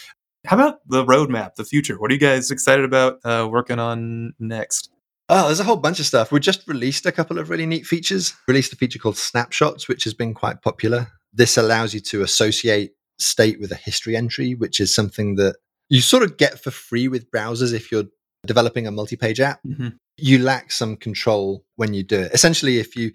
How 0.45 0.57
about 0.57 0.87
the 0.87 1.05
roadmap, 1.05 1.55
the 1.55 1.63
future? 1.63 1.99
What 1.99 2.11
are 2.11 2.13
you 2.13 2.19
guys 2.19 2.51
excited 2.51 2.85
about 2.85 3.19
uh, 3.23 3.47
working 3.49 3.79
on 3.79 4.33
next? 4.37 4.91
Oh, 5.27 5.47
there's 5.47 5.59
a 5.59 5.63
whole 5.63 5.77
bunch 5.77 5.99
of 5.99 6.05
stuff. 6.05 6.31
We 6.31 6.39
just 6.39 6.67
released 6.67 7.05
a 7.05 7.11
couple 7.11 7.39
of 7.39 7.49
really 7.49 7.65
neat 7.65 7.85
features. 7.85 8.33
Released 8.47 8.73
a 8.73 8.75
feature 8.75 8.99
called 8.99 9.17
Snapshots, 9.17 9.87
which 9.87 10.03
has 10.03 10.13
been 10.13 10.33
quite 10.33 10.61
popular. 10.61 11.07
This 11.33 11.57
allows 11.57 11.93
you 11.93 11.99
to 12.01 12.21
associate 12.21 12.91
state 13.17 13.59
with 13.59 13.71
a 13.71 13.75
history 13.75 14.15
entry, 14.15 14.53
which 14.53 14.79
is 14.79 14.93
something 14.93 15.35
that 15.35 15.55
you 15.89 16.01
sort 16.01 16.23
of 16.23 16.37
get 16.37 16.59
for 16.63 16.71
free 16.71 17.07
with 17.07 17.31
browsers 17.31 17.73
if 17.73 17.91
you're 17.91 18.05
developing 18.45 18.87
a 18.87 18.91
multi-page 18.91 19.39
app. 19.39 19.59
Mm-hmm. 19.65 19.89
You 20.17 20.39
lack 20.39 20.71
some 20.71 20.95
control 20.95 21.65
when 21.75 21.93
you 21.93 22.03
do 22.03 22.19
it. 22.19 22.33
Essentially, 22.33 22.77
if 22.77 22.95
you 22.95 23.11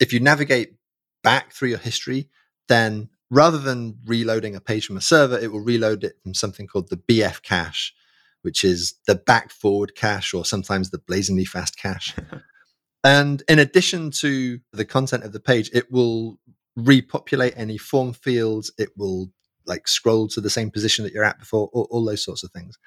if 0.00 0.12
you 0.12 0.20
navigate 0.20 0.74
back 1.22 1.52
through 1.52 1.68
your 1.68 1.78
history, 1.78 2.28
then 2.68 3.08
rather 3.30 3.58
than 3.58 3.96
reloading 4.04 4.56
a 4.56 4.60
page 4.60 4.86
from 4.86 4.96
a 4.96 5.00
server, 5.00 5.38
it 5.38 5.52
will 5.52 5.60
reload 5.60 6.04
it 6.04 6.16
from 6.22 6.34
something 6.34 6.66
called 6.66 6.90
the 6.90 6.96
BF 6.96 7.42
cache, 7.42 7.94
which 8.42 8.64
is 8.64 8.94
the 9.06 9.14
back 9.14 9.50
forward 9.50 9.94
cache 9.94 10.34
or 10.34 10.44
sometimes 10.44 10.90
the 10.90 10.98
blazingly 10.98 11.44
fast 11.44 11.76
cache. 11.76 12.14
and 13.04 13.42
in 13.48 13.58
addition 13.58 14.10
to 14.10 14.60
the 14.72 14.84
content 14.84 15.24
of 15.24 15.32
the 15.32 15.40
page, 15.40 15.70
it 15.72 15.90
will 15.90 16.38
repopulate 16.76 17.54
any 17.56 17.78
form 17.78 18.12
fields. 18.12 18.72
It 18.78 18.90
will 18.96 19.30
like 19.66 19.88
scroll 19.88 20.28
to 20.28 20.40
the 20.40 20.50
same 20.50 20.70
position 20.70 21.04
that 21.04 21.12
you're 21.12 21.24
at 21.24 21.38
before, 21.38 21.68
all, 21.72 21.86
all 21.90 22.04
those 22.04 22.24
sorts 22.24 22.42
of 22.42 22.50
things. 22.50 22.78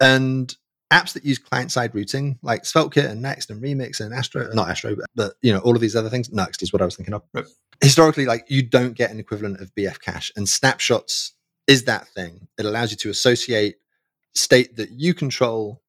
And 0.00 0.54
apps 0.92 1.12
that 1.14 1.24
use 1.24 1.38
client-side 1.38 1.94
routing, 1.94 2.38
like 2.42 2.62
SvelteKit 2.62 3.10
and 3.10 3.22
Next 3.22 3.50
and 3.50 3.62
Remix 3.62 4.00
and 4.00 4.14
Astro, 4.14 4.48
not 4.52 4.68
Astro, 4.68 4.94
but, 4.94 5.06
but 5.14 5.34
you 5.42 5.52
know 5.52 5.58
all 5.60 5.74
of 5.74 5.80
these 5.80 5.96
other 5.96 6.10
things. 6.10 6.30
Next 6.32 6.62
is 6.62 6.72
what 6.72 6.82
I 6.82 6.84
was 6.84 6.96
thinking 6.96 7.14
of. 7.14 7.22
Right. 7.32 7.44
Historically, 7.82 8.26
like 8.26 8.46
you 8.48 8.62
don't 8.62 8.94
get 8.94 9.10
an 9.10 9.18
equivalent 9.18 9.60
of 9.60 9.74
BF 9.74 10.00
cache, 10.00 10.32
and 10.36 10.48
snapshots 10.48 11.32
is 11.66 11.84
that 11.84 12.08
thing. 12.08 12.48
It 12.58 12.64
allows 12.64 12.90
you 12.90 12.96
to 12.98 13.10
associate 13.10 13.76
state 14.36 14.76
that 14.76 14.90
you 14.90 15.14
control 15.14 15.82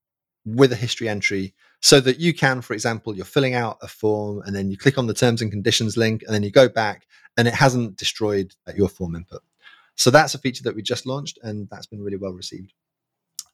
with 0.46 0.72
a 0.72 0.76
history 0.76 1.10
entry 1.10 1.54
so 1.82 2.00
that 2.00 2.20
you 2.20 2.34
can, 2.34 2.62
for 2.62 2.74
example, 2.74 3.16
you're 3.16 3.26
filling 3.26 3.54
out 3.54 3.78
a 3.82 3.88
form 3.88 4.42
and 4.46 4.56
then 4.56 4.72
you 4.72 4.78
click 4.78 4.98
on 4.98 5.08
the 5.08 5.14
terms 5.14 5.42
and 5.42 5.52
conditions 5.52 5.98
link 5.98 6.24
and 6.26 6.34
then 6.34 6.44
you 6.44 6.52
go 6.52 6.70
back 6.70 7.06
and 7.38 7.48
it 7.48 7.54
hasn't 7.54 7.98
destroyed 7.98 8.56
uh, 8.68 8.72
your 8.76 8.90
form 8.90 9.16
input. 9.16 9.42
So 9.96 10.10
that's 10.10 10.34
a 10.34 10.40
feature 10.40 10.64
that 10.64 10.76
we 10.76 10.82
just 10.82 11.06
launched 11.06 11.38
and 11.44 11.68
that's 11.70 11.86
been 11.86 12.02
really 12.02 12.18
well 12.18 12.32
received. 12.32 12.74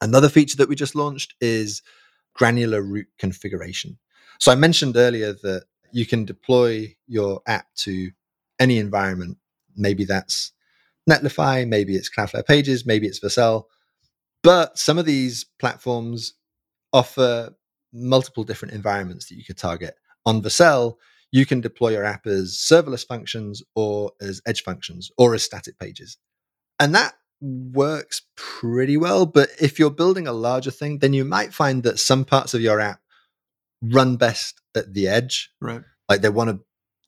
Another 0.02 0.30
feature 0.30 0.58
that 0.58 0.70
we 0.70 0.76
just 0.76 0.96
launched 0.96 1.34
is 1.42 1.82
granular 2.34 2.82
route 2.82 3.08
configuration. 3.18 3.98
So 4.40 4.52
I 4.52 4.56
mentioned 4.56 4.98
earlier 4.98 5.34
that 5.44 5.66
you 5.92 6.06
can 6.06 6.26
deploy 6.26 6.96
your 7.08 7.42
app 7.48 7.68
to 7.76 8.12
any 8.60 8.78
environment. 8.78 9.38
Maybe 9.76 10.06
that's 10.06 10.52
Netlify, 11.10 11.68
maybe 11.68 11.96
it's 11.96 12.10
Cloudflare 12.10 12.46
Pages, 12.46 12.86
maybe 12.86 13.08
it's 13.08 13.20
Vercel. 13.20 13.66
But 14.44 14.78
some 14.78 14.98
of 14.98 15.06
these 15.06 15.46
platforms 15.60 16.34
offer 16.92 17.56
multiple 17.94 18.44
different 18.44 18.74
environments 18.74 19.28
that 19.28 19.36
you 19.36 19.44
could 19.44 19.58
target. 19.58 19.96
On 20.26 20.42
Vercel, 20.42 20.96
you 21.32 21.46
can 21.46 21.62
deploy 21.62 21.90
your 21.90 22.06
app 22.06 22.28
as 22.28 22.54
serverless 22.54 23.06
functions 23.06 23.64
or 23.76 24.12
as 24.22 24.42
edge 24.46 24.64
functions 24.64 25.10
or 25.18 25.34
as 25.34 25.44
static 25.44 25.80
pages. 25.80 26.18
And 26.80 26.94
that 26.94 27.14
works 27.42 28.22
pretty 28.36 28.98
well. 28.98 29.26
But 29.26 29.50
if 29.60 29.80
you're 29.80 29.90
building 29.90 30.28
a 30.28 30.34
larger 30.34 30.72
thing, 30.72 31.00
then 31.00 31.14
you 31.14 31.26
might 31.26 31.54
find 31.54 31.84
that 31.84 32.00
some 32.00 32.26
parts 32.26 32.54
of 32.54 32.62
your 32.62 32.80
app 32.80 33.00
run 33.82 34.16
best 34.16 34.62
at 34.76 34.94
the 34.94 35.08
edge. 35.08 35.52
Right. 35.62 35.82
Like 36.08 36.22
they 36.22 36.30
want 36.30 36.50
to, 36.52 36.60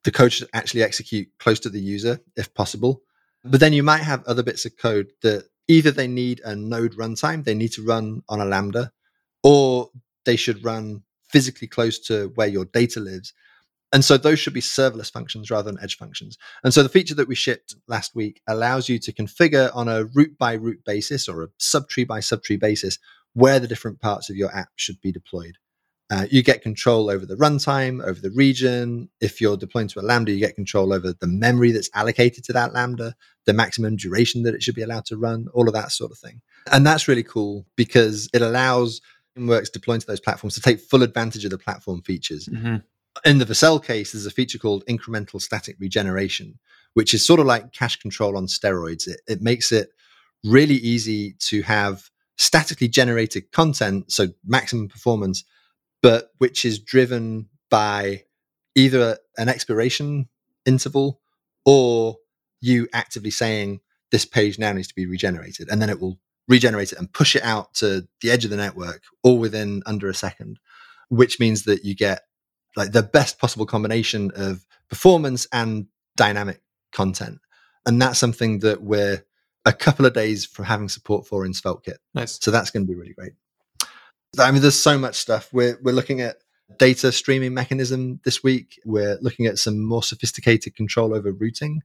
the 0.04 0.12
code 0.12 0.34
should 0.34 0.50
actually 0.54 0.84
execute 0.84 1.28
close 1.40 1.60
to 1.62 1.70
the 1.70 1.80
user 1.80 2.20
if 2.36 2.54
possible. 2.54 3.02
But 3.44 3.60
then 3.60 3.74
you 3.74 3.84
might 3.84 4.02
have 4.02 4.24
other 4.24 4.44
bits 4.44 4.66
of 4.66 4.78
code 4.78 5.12
that 5.22 5.48
either 5.68 5.92
they 5.92 6.08
need 6.08 6.42
a 6.44 6.56
node 6.56 6.96
runtime, 6.96 7.44
they 7.44 7.54
need 7.54 7.72
to 7.74 7.86
run 7.86 8.24
on 8.30 8.40
a 8.40 8.46
Lambda, 8.46 8.92
or 9.44 9.90
they 10.26 10.36
should 10.36 10.64
run 10.64 11.04
physically 11.30 11.68
close 11.68 12.00
to 12.00 12.32
where 12.36 12.48
your 12.48 12.66
data 12.66 13.00
lives. 13.00 13.34
And 13.94 14.04
so 14.04 14.18
those 14.18 14.40
should 14.40 14.54
be 14.54 14.62
serverless 14.62 15.12
functions 15.12 15.50
rather 15.50 15.72
than 15.72 15.82
edge 15.82 15.98
functions. 15.98 16.38
And 16.64 16.74
so 16.74 16.84
the 16.84 16.90
feature 16.90 17.16
that 17.16 17.28
we 17.28 17.36
shipped 17.36 17.76
last 17.88 18.16
week 18.16 18.42
allows 18.48 18.90
you 18.90 19.00
to 19.00 19.14
configure 19.14 19.74
on 19.76 19.88
a 19.88 20.06
route 20.06 20.38
by 20.38 20.54
route 20.54 20.84
basis 20.86 21.30
or 21.30 21.44
a 21.44 21.48
subtree 21.60 22.06
by 22.06 22.20
subtree 22.20 22.60
basis 22.60 23.00
where 23.34 23.60
the 23.60 23.68
different 23.68 24.02
parts 24.02 24.30
of 24.30 24.36
your 24.36 24.54
app 24.56 24.70
should 24.76 25.00
be 25.02 25.12
deployed. 25.12 25.58
Uh, 26.12 26.28
you 26.30 26.44
get 26.44 26.62
control 26.62 27.10
over 27.10 27.26
the 27.26 27.36
runtime, 27.36 28.04
over 28.06 28.20
the 28.22 28.30
region. 28.32 29.10
If 29.22 29.42
you're 29.42 29.58
deploying 29.58 29.88
to 29.90 30.00
a 30.00 30.04
Lambda, 30.04 30.32
you 30.32 30.40
get 30.40 30.56
control 30.56 30.94
over 30.94 31.14
the 31.14 31.28
memory 31.28 31.72
that's 31.72 31.90
allocated 31.96 32.44
to 32.44 32.54
that 32.54 32.74
Lambda, 32.74 33.16
the 33.46 33.54
maximum 33.54 33.96
duration 33.96 34.44
that 34.44 34.54
it 34.54 34.62
should 34.62 34.76
be 34.76 34.84
allowed 34.84 35.06
to 35.06 35.18
run, 35.18 35.48
all 35.54 35.68
of 35.68 35.74
that 35.74 35.92
sort 35.92 36.12
of 36.12 36.20
thing. 36.20 36.42
And 36.72 36.86
that's 36.86 37.08
really 37.08 37.24
cool 37.24 37.66
because 37.76 38.30
it 38.34 38.44
allows 38.44 39.02
frameworks 39.34 39.70
deploying 39.70 40.00
to 40.00 40.08
those 40.08 40.20
platforms 40.20 40.54
to 40.56 40.62
take 40.62 40.80
full 40.80 41.02
advantage 41.02 41.44
of 41.44 41.52
the 41.52 41.58
platform 41.58 42.02
features. 42.04 42.48
Mm-hmm. 42.48 42.78
In 43.24 43.38
the 43.40 43.46
Vercel 43.46 43.84
case, 43.84 44.12
there's 44.12 44.26
a 44.26 44.32
feature 44.32 44.60
called 44.60 44.86
incremental 44.86 45.42
static 45.42 45.76
regeneration, 45.80 46.60
which 46.94 47.14
is 47.14 47.26
sort 47.26 47.40
of 47.40 47.46
like 47.46 47.72
cache 47.72 47.96
control 47.96 48.38
on 48.38 48.46
steroids. 48.46 49.08
It, 49.08 49.22
it 49.28 49.42
makes 49.42 49.72
it 49.72 49.90
really 50.44 50.76
easy 50.76 51.34
to 51.40 51.64
have 51.64 52.10
statically 52.38 52.88
generated 52.88 53.52
content, 53.52 54.12
so 54.12 54.28
maximum 54.46 54.88
performance, 54.88 55.44
but 56.06 56.30
which 56.38 56.66
is 56.66 56.78
driven 56.78 57.50
by 57.72 58.24
either 58.76 59.18
an 59.40 59.50
expiration 59.50 60.30
interval 60.64 61.20
or 61.66 62.18
you 62.62 62.88
actively 62.94 63.32
saying 63.32 63.80
this 64.12 64.24
page 64.24 64.60
now 64.60 64.72
needs 64.72 64.88
to 64.88 64.94
be 64.94 65.08
regenerated 65.08 65.68
and 65.68 65.82
then 65.82 65.90
it 65.90 66.00
will 66.00 66.20
regenerate 66.48 66.92
it 66.92 67.00
and 67.00 67.12
push 67.12 67.36
it 67.36 67.44
out 67.44 67.74
to 67.74 68.08
the 68.22 68.30
edge 68.30 68.46
of 68.46 68.52
the 68.52 68.56
network 68.56 69.02
all 69.24 69.40
within 69.40 69.82
under 69.88 70.08
a 70.08 70.14
second 70.14 70.60
which 71.10 71.40
means 71.40 71.64
that 71.64 71.84
you 71.84 71.96
get 71.96 72.22
like 72.76 72.92
the 72.92 73.02
best 73.02 73.40
possible 73.40 73.66
combination 73.66 74.32
of 74.36 74.64
performance 74.90 75.48
and 75.52 75.88
dynamic 76.16 76.62
content 76.92 77.40
and 77.88 78.00
that's 78.00 78.20
something 78.20 78.60
that 78.60 78.84
we're 78.84 79.24
a 79.66 79.74
couple 79.74 80.06
of 80.06 80.14
days 80.14 80.46
from 80.46 80.66
having 80.66 80.88
support 80.88 81.26
for 81.26 81.44
in 81.44 81.52
SvelteKit. 81.52 81.98
Nice. 82.14 82.38
So 82.40 82.52
that's 82.52 82.70
going 82.70 82.86
to 82.86 82.88
be 82.88 82.96
really 82.96 83.14
great. 83.14 83.34
I 84.40 84.52
mean, 84.52 84.62
there's 84.62 84.80
so 84.80 84.98
much 84.98 85.16
stuff. 85.16 85.50
We're 85.54 85.78
we're 85.82 85.94
looking 85.94 86.22
at 86.22 86.38
data 86.78 87.12
streaming 87.12 87.54
mechanism 87.54 88.20
this 88.24 88.44
week. 88.44 88.80
We're 88.86 89.18
looking 89.22 89.46
at 89.46 89.60
some 89.60 89.84
more 89.84 90.04
sophisticated 90.04 90.76
control 90.76 91.14
over 91.14 91.32
routing. 91.32 91.82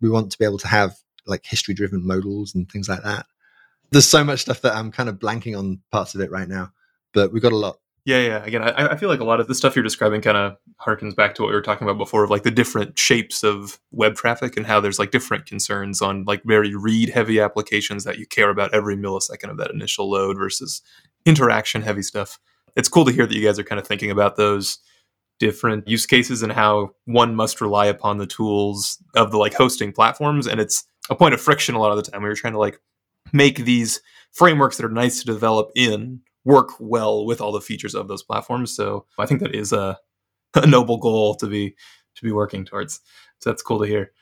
We 0.00 0.10
want 0.10 0.30
to 0.32 0.38
be 0.38 0.44
able 0.44 0.58
to 0.58 0.68
have 0.68 0.96
like 1.26 1.44
history 1.44 1.74
driven 1.74 2.06
modals 2.06 2.54
and 2.54 2.70
things 2.70 2.88
like 2.88 3.02
that. 3.02 3.26
There's 3.90 4.06
so 4.06 4.24
much 4.24 4.40
stuff 4.40 4.60
that 4.62 4.74
I'm 4.74 4.90
kind 4.90 5.08
of 5.08 5.16
blanking 5.16 5.56
on 5.56 5.80
parts 5.92 6.14
of 6.14 6.20
it 6.20 6.30
right 6.30 6.48
now, 6.48 6.72
but 7.12 7.32
we've 7.32 7.42
got 7.42 7.52
a 7.52 7.56
lot. 7.56 7.78
Yeah, 8.04 8.20
yeah. 8.20 8.44
Again, 8.44 8.62
I, 8.62 8.88
I 8.88 8.96
feel 8.96 9.08
like 9.08 9.20
a 9.20 9.24
lot 9.24 9.40
of 9.40 9.48
the 9.48 9.54
stuff 9.54 9.74
you're 9.74 9.82
describing 9.82 10.20
kind 10.20 10.36
of 10.36 10.56
harkens 10.78 11.16
back 11.16 11.34
to 11.36 11.42
what 11.42 11.48
we 11.48 11.54
were 11.54 11.62
talking 11.62 11.88
about 11.88 11.96
before 11.96 12.22
of 12.22 12.28
like 12.28 12.42
the 12.42 12.50
different 12.50 12.98
shapes 12.98 13.42
of 13.42 13.78
web 13.92 14.14
traffic 14.14 14.58
and 14.58 14.66
how 14.66 14.78
there's 14.78 14.98
like 14.98 15.10
different 15.10 15.46
concerns 15.46 16.02
on 16.02 16.24
like 16.24 16.42
very 16.44 16.74
read 16.74 17.08
heavy 17.08 17.40
applications 17.40 18.04
that 18.04 18.18
you 18.18 18.26
care 18.26 18.50
about 18.50 18.74
every 18.74 18.94
millisecond 18.94 19.50
of 19.50 19.56
that 19.56 19.70
initial 19.70 20.10
load 20.10 20.36
versus 20.36 20.82
interaction 21.26 21.82
heavy 21.82 22.02
stuff. 22.02 22.38
It's 22.76 22.88
cool 22.88 23.04
to 23.04 23.12
hear 23.12 23.26
that 23.26 23.34
you 23.34 23.44
guys 23.44 23.58
are 23.58 23.64
kind 23.64 23.78
of 23.78 23.86
thinking 23.86 24.10
about 24.10 24.36
those 24.36 24.78
different 25.38 25.88
use 25.88 26.06
cases 26.06 26.42
and 26.42 26.52
how 26.52 26.90
one 27.06 27.34
must 27.34 27.60
rely 27.60 27.86
upon 27.86 28.18
the 28.18 28.26
tools 28.26 29.02
of 29.16 29.30
the 29.30 29.38
like 29.38 29.54
hosting 29.54 29.92
platforms 29.92 30.46
and 30.46 30.60
it's 30.60 30.84
a 31.10 31.14
point 31.16 31.34
of 31.34 31.40
friction 31.40 31.74
a 31.74 31.80
lot 31.80 31.90
of 31.90 31.96
the 31.96 32.08
time 32.08 32.22
we 32.22 32.28
are 32.28 32.36
trying 32.36 32.52
to 32.52 32.58
like 32.58 32.78
make 33.32 33.58
these 33.58 34.00
frameworks 34.32 34.76
that 34.76 34.86
are 34.86 34.90
nice 34.90 35.20
to 35.20 35.26
develop 35.26 35.70
in 35.74 36.20
work 36.44 36.70
well 36.78 37.24
with 37.24 37.40
all 37.40 37.52
the 37.52 37.60
features 37.60 37.94
of 37.94 38.08
those 38.08 38.22
platforms. 38.22 38.74
So 38.74 39.06
i 39.18 39.26
think 39.26 39.40
that 39.40 39.54
is 39.54 39.72
a, 39.72 39.98
a 40.54 40.66
noble 40.66 40.98
goal 40.98 41.34
to 41.36 41.46
be 41.46 41.74
to 42.16 42.22
be 42.22 42.32
working 42.32 42.64
towards. 42.64 43.00
So 43.40 43.50
that's 43.50 43.62
cool 43.62 43.80
to 43.80 43.86
hear 43.86 44.12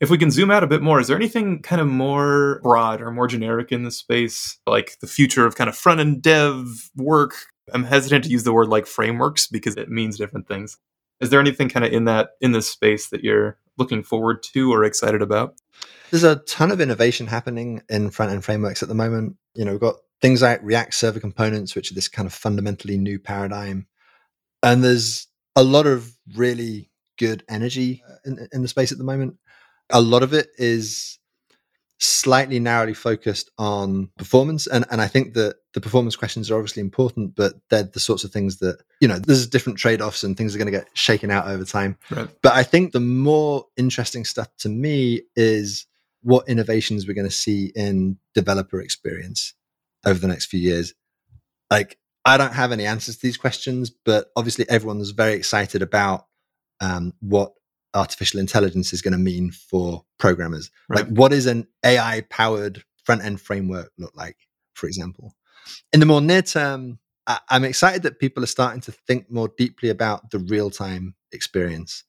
if 0.00 0.10
we 0.10 0.18
can 0.18 0.30
zoom 0.30 0.50
out 0.50 0.64
a 0.64 0.68
bit 0.68 0.82
more, 0.82 1.00
is 1.00 1.06
there 1.06 1.16
anything 1.16 1.62
kind 1.62 1.80
of 1.80 1.86
more 1.86 2.60
broad 2.62 3.00
or 3.00 3.10
more 3.10 3.28
generic 3.28 3.72
in 3.72 3.84
this 3.84 3.96
space, 3.96 4.58
like 4.66 4.98
the 5.00 5.06
future 5.06 5.46
of 5.46 5.56
kind 5.56 5.70
of 5.70 5.76
front 5.76 6.00
end 6.00 6.22
dev 6.22 6.90
work? 6.96 7.34
I'm 7.72 7.84
hesitant 7.84 8.24
to 8.24 8.30
use 8.30 8.44
the 8.44 8.52
word 8.52 8.68
like 8.68 8.86
frameworks 8.86 9.46
because 9.46 9.76
it 9.76 9.88
means 9.88 10.18
different 10.18 10.48
things. 10.48 10.76
Is 11.20 11.30
there 11.30 11.40
anything 11.40 11.68
kind 11.68 11.86
of 11.86 11.92
in 11.92 12.04
that 12.04 12.30
in 12.40 12.52
this 12.52 12.70
space 12.70 13.08
that 13.08 13.24
you're 13.24 13.56
looking 13.78 14.02
forward 14.02 14.42
to 14.52 14.72
or 14.72 14.84
excited 14.84 15.22
about? 15.22 15.54
There's 16.10 16.24
a 16.24 16.36
ton 16.36 16.70
of 16.70 16.80
innovation 16.80 17.26
happening 17.26 17.82
in 17.88 18.10
front 18.10 18.32
end 18.32 18.44
frameworks 18.44 18.82
at 18.82 18.88
the 18.88 18.94
moment. 18.94 19.36
You 19.54 19.64
know, 19.64 19.72
we've 19.72 19.80
got 19.80 19.96
things 20.20 20.42
like 20.42 20.60
React 20.62 20.92
Server 20.92 21.20
Components, 21.20 21.74
which 21.74 21.90
are 21.90 21.94
this 21.94 22.08
kind 22.08 22.26
of 22.26 22.34
fundamentally 22.34 22.98
new 22.98 23.18
paradigm. 23.18 23.86
And 24.62 24.84
there's 24.84 25.26
a 25.56 25.64
lot 25.64 25.86
of 25.86 26.16
really 26.34 26.90
good 27.18 27.44
energy 27.48 28.02
uh, 28.08 28.16
in, 28.24 28.48
in 28.52 28.62
the 28.62 28.68
space 28.68 28.92
at 28.92 28.98
the 28.98 29.04
moment 29.04 29.38
a 29.90 30.00
lot 30.00 30.22
of 30.22 30.32
it 30.32 30.48
is 30.56 31.18
slightly 32.00 32.58
narrowly 32.58 32.94
focused 32.94 33.50
on 33.56 34.10
performance 34.18 34.66
and 34.66 34.84
and 34.90 35.00
I 35.00 35.06
think 35.06 35.34
that 35.34 35.56
the 35.74 35.80
performance 35.80 36.16
questions 36.16 36.50
are 36.50 36.56
obviously 36.56 36.80
important 36.80 37.36
but 37.36 37.54
they're 37.70 37.84
the 37.84 38.00
sorts 38.00 38.24
of 38.24 38.32
things 38.32 38.58
that 38.58 38.78
you 39.00 39.06
know 39.06 39.18
there's 39.18 39.46
different 39.46 39.78
trade-offs 39.78 40.24
and 40.24 40.36
things 40.36 40.54
are 40.54 40.58
going 40.58 40.66
to 40.66 40.78
get 40.78 40.88
shaken 40.94 41.30
out 41.30 41.46
over 41.46 41.64
time 41.64 41.96
right. 42.10 42.28
but 42.42 42.52
I 42.52 42.62
think 42.64 42.92
the 42.92 43.00
more 43.00 43.66
interesting 43.76 44.24
stuff 44.24 44.48
to 44.58 44.68
me 44.68 45.22
is 45.36 45.86
what 46.22 46.48
innovations 46.48 47.06
we're 47.06 47.14
going 47.14 47.28
to 47.28 47.34
see 47.34 47.72
in 47.76 48.18
developer 48.34 48.80
experience 48.80 49.54
over 50.04 50.18
the 50.18 50.28
next 50.28 50.46
few 50.46 50.60
years 50.60 50.94
like 51.70 51.96
I 52.24 52.36
don't 52.36 52.54
have 52.54 52.72
any 52.72 52.86
answers 52.86 53.16
to 53.16 53.22
these 53.22 53.36
questions 53.36 53.90
but 53.90 54.30
obviously 54.36 54.68
everyone's 54.68 55.10
very 55.10 55.34
excited 55.34 55.80
about 55.80 56.26
um, 56.80 57.14
what 57.20 57.52
artificial 57.94 58.40
intelligence 58.40 58.92
is 58.92 59.02
going 59.02 59.12
to 59.12 59.18
mean 59.18 59.50
for 59.50 60.04
programmers. 60.18 60.70
Right. 60.88 61.00
Like, 61.00 61.16
what 61.16 61.32
is 61.32 61.46
an 61.46 61.66
AI 61.84 62.22
powered 62.28 62.82
front 63.04 63.24
end 63.24 63.40
framework 63.40 63.92
look 63.98 64.12
like, 64.14 64.36
for 64.74 64.86
example? 64.86 65.34
In 65.92 66.00
the 66.00 66.06
more 66.06 66.20
near 66.20 66.42
term, 66.42 66.98
I- 67.26 67.40
I'm 67.48 67.64
excited 67.64 68.02
that 68.02 68.18
people 68.18 68.42
are 68.42 68.48
starting 68.48 68.80
to 68.82 68.92
think 68.92 69.30
more 69.30 69.48
deeply 69.56 69.88
about 69.88 70.30
the 70.30 70.38
real 70.38 70.70
time 70.70 71.14
experience. 71.32 72.04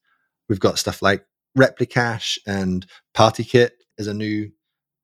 We've 0.48 0.60
got 0.60 0.78
stuff 0.78 1.02
like 1.02 1.24
Replicache 1.56 2.38
and 2.46 2.86
PartyKit 3.14 3.70
is 3.98 4.06
a 4.06 4.14
new 4.14 4.50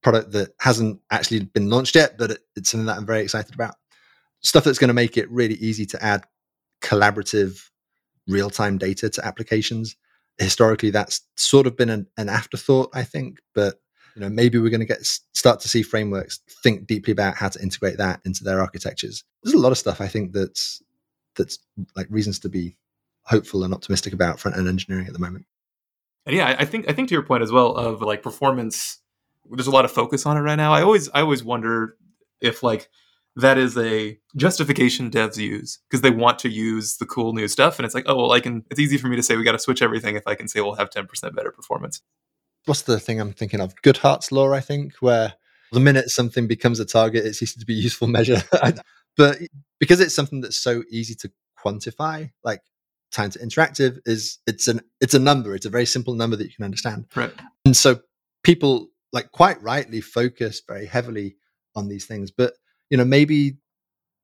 product 0.02 0.32
that 0.32 0.50
hasn't 0.60 1.00
actually 1.10 1.40
been 1.40 1.70
launched 1.70 1.94
yet, 1.94 2.18
but 2.18 2.32
it, 2.32 2.40
it's 2.56 2.70
something 2.70 2.86
that 2.86 2.98
I'm 2.98 3.06
very 3.06 3.22
excited 3.22 3.54
about. 3.54 3.76
Stuff 4.40 4.64
that's 4.64 4.78
going 4.78 4.88
to 4.88 4.94
make 4.94 5.16
it 5.16 5.30
really 5.30 5.54
easy 5.54 5.86
to 5.86 6.04
add 6.04 6.24
collaborative 6.82 7.70
real 8.26 8.50
time 8.50 8.76
data 8.78 9.08
to 9.08 9.24
applications 9.24 9.96
historically 10.42 10.90
that's 10.90 11.20
sort 11.36 11.66
of 11.66 11.76
been 11.76 11.90
an, 11.90 12.06
an 12.16 12.28
afterthought 12.28 12.90
i 12.94 13.02
think 13.02 13.40
but 13.54 13.80
You 14.14 14.20
know, 14.20 14.28
maybe 14.28 14.58
we're 14.58 14.68
going 14.68 14.86
to 14.86 14.94
get 14.94 15.06
start 15.32 15.60
to 15.60 15.68
see 15.68 15.82
frameworks 15.82 16.40
think 16.62 16.86
deeply 16.86 17.12
about 17.12 17.34
how 17.34 17.48
to 17.48 17.62
integrate 17.62 17.96
that 17.96 18.20
into 18.26 18.44
their 18.44 18.60
architectures. 18.60 19.24
There's 19.42 19.54
a 19.54 19.58
lot 19.58 19.72
of 19.72 19.78
stuff 19.78 20.02
I 20.02 20.08
think 20.08 20.32
that's 20.34 20.82
that's 21.34 21.58
like 21.96 22.08
reasons 22.10 22.38
to 22.40 22.50
be 22.50 22.76
hopeful 23.24 23.64
and 23.64 23.72
optimistic 23.72 24.12
about 24.12 24.38
front 24.38 24.58
end 24.58 24.68
engineering 24.68 25.06
at 25.06 25.14
the 25.14 25.18
moment. 25.18 25.46
And 26.26 26.36
yeah, 26.36 26.54
I 26.58 26.66
think 26.66 26.90
I 26.90 26.92
think 26.92 27.08
to 27.08 27.14
your 27.14 27.22
point 27.22 27.42
as 27.42 27.50
well 27.50 27.74
of 27.74 28.02
like 28.02 28.22
performance. 28.22 29.00
There's 29.50 29.66
a 29.66 29.70
lot 29.78 29.86
of 29.86 29.90
focus 29.90 30.26
on 30.26 30.36
it 30.36 30.40
right 30.40 30.56
now. 30.56 30.74
I 30.74 30.82
always 30.82 31.08
I 31.14 31.20
always 31.22 31.42
wonder 31.42 31.96
if 32.40 32.62
like 32.62 32.90
that 33.36 33.56
is 33.58 33.76
a 33.78 34.18
justification 34.36 35.10
devs 35.10 35.38
use 35.38 35.78
because 35.88 36.02
they 36.02 36.10
want 36.10 36.38
to 36.38 36.48
use 36.48 36.96
the 36.98 37.06
cool 37.06 37.32
new 37.32 37.48
stuff 37.48 37.78
and 37.78 37.86
it's 37.86 37.94
like 37.94 38.04
oh 38.06 38.16
well 38.16 38.32
i 38.32 38.40
can 38.40 38.64
it's 38.70 38.80
easy 38.80 38.98
for 38.98 39.08
me 39.08 39.16
to 39.16 39.22
say 39.22 39.36
we 39.36 39.44
got 39.44 39.52
to 39.52 39.58
switch 39.58 39.80
everything 39.80 40.16
if 40.16 40.26
i 40.26 40.34
can 40.34 40.48
say 40.48 40.60
we'll 40.60 40.74
have 40.74 40.90
10% 40.90 41.34
better 41.34 41.50
performance. 41.50 42.02
What's 42.66 42.82
the 42.82 43.00
thing 43.00 43.20
i'm 43.20 43.32
thinking 43.32 43.60
of? 43.60 43.74
Goodhart's 43.82 44.32
law 44.32 44.52
i 44.52 44.60
think 44.60 44.94
where 45.00 45.34
the 45.72 45.80
minute 45.80 46.10
something 46.10 46.46
becomes 46.46 46.78
a 46.80 46.84
target 46.84 47.24
it 47.24 47.34
ceases 47.34 47.56
to 47.56 47.66
be 47.66 47.74
a 47.74 47.82
useful 47.82 48.08
measure. 48.08 48.42
But 49.16 49.38
because 49.78 50.00
it's 50.00 50.14
something 50.14 50.40
that's 50.40 50.56
so 50.56 50.84
easy 50.90 51.14
to 51.16 51.30
quantify 51.62 52.30
like 52.44 52.62
time 53.12 53.30
to 53.30 53.38
interactive 53.38 53.98
is 54.06 54.38
it's 54.46 54.68
an 54.68 54.80
it's 55.00 55.14
a 55.14 55.18
number 55.18 55.54
it's 55.54 55.66
a 55.66 55.70
very 55.70 55.84
simple 55.84 56.14
number 56.14 56.36
that 56.36 56.44
you 56.44 56.54
can 56.54 56.64
understand. 56.64 57.06
Right. 57.14 57.32
And 57.64 57.76
so 57.76 58.00
people 58.42 58.88
like 59.12 59.30
quite 59.32 59.62
rightly 59.62 60.00
focus 60.00 60.62
very 60.66 60.86
heavily 60.86 61.36
on 61.74 61.88
these 61.88 62.06
things 62.06 62.30
but 62.30 62.54
you 62.92 62.98
know 62.98 63.04
maybe 63.06 63.56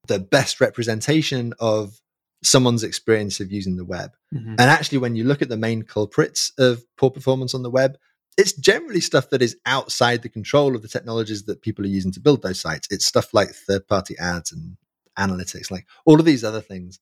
the 0.07 0.19
best 0.19 0.61
representation 0.61 1.55
of 1.59 2.01
someone's 2.45 2.85
experience 2.85 3.41
of 3.41 3.51
using 3.51 3.77
the 3.77 3.85
web. 3.85 4.13
Mm-hmm. 4.33 4.51
and 4.51 4.61
actually 4.61 4.99
when 4.99 5.17
you 5.17 5.25
look 5.25 5.41
at 5.41 5.49
the 5.49 5.57
main 5.57 5.83
culprits 5.83 6.53
of 6.59 6.85
poor 6.99 7.11
performance 7.11 7.55
on 7.55 7.63
the 7.63 7.71
web 7.71 7.97
it's 8.37 8.53
generally 8.53 9.01
stuff 9.01 9.31
that 9.31 9.41
is 9.41 9.57
outside 9.65 10.23
the 10.23 10.29
control 10.29 10.77
of 10.77 10.83
the 10.83 10.89
technologies 10.89 11.45
that 11.45 11.63
people 11.63 11.85
are 11.85 11.89
using 11.89 12.13
to 12.13 12.21
build 12.21 12.41
those 12.43 12.61
sites. 12.61 12.87
It's 12.89 13.05
stuff 13.05 13.35
like 13.35 13.49
third 13.51 13.89
party 13.89 14.17
ads 14.19 14.53
and 14.53 14.77
analytics 15.19 15.71
like 15.71 15.87
all 16.05 16.21
of 16.21 16.27
these 16.27 16.45
other 16.45 16.61
things 16.61 17.01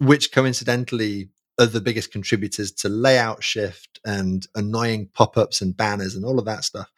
which 0.00 0.32
coincidentally 0.32 1.28
are 1.58 1.66
the 1.66 1.80
biggest 1.80 2.12
contributors 2.12 2.72
to 2.72 2.88
layout 2.88 3.42
shift 3.42 4.00
and 4.06 4.46
annoying 4.54 5.10
pop-ups 5.12 5.60
and 5.60 5.76
banners 5.76 6.14
and 6.14 6.24
all 6.24 6.38
of 6.38 6.44
that 6.44 6.64
stuff. 6.64 6.90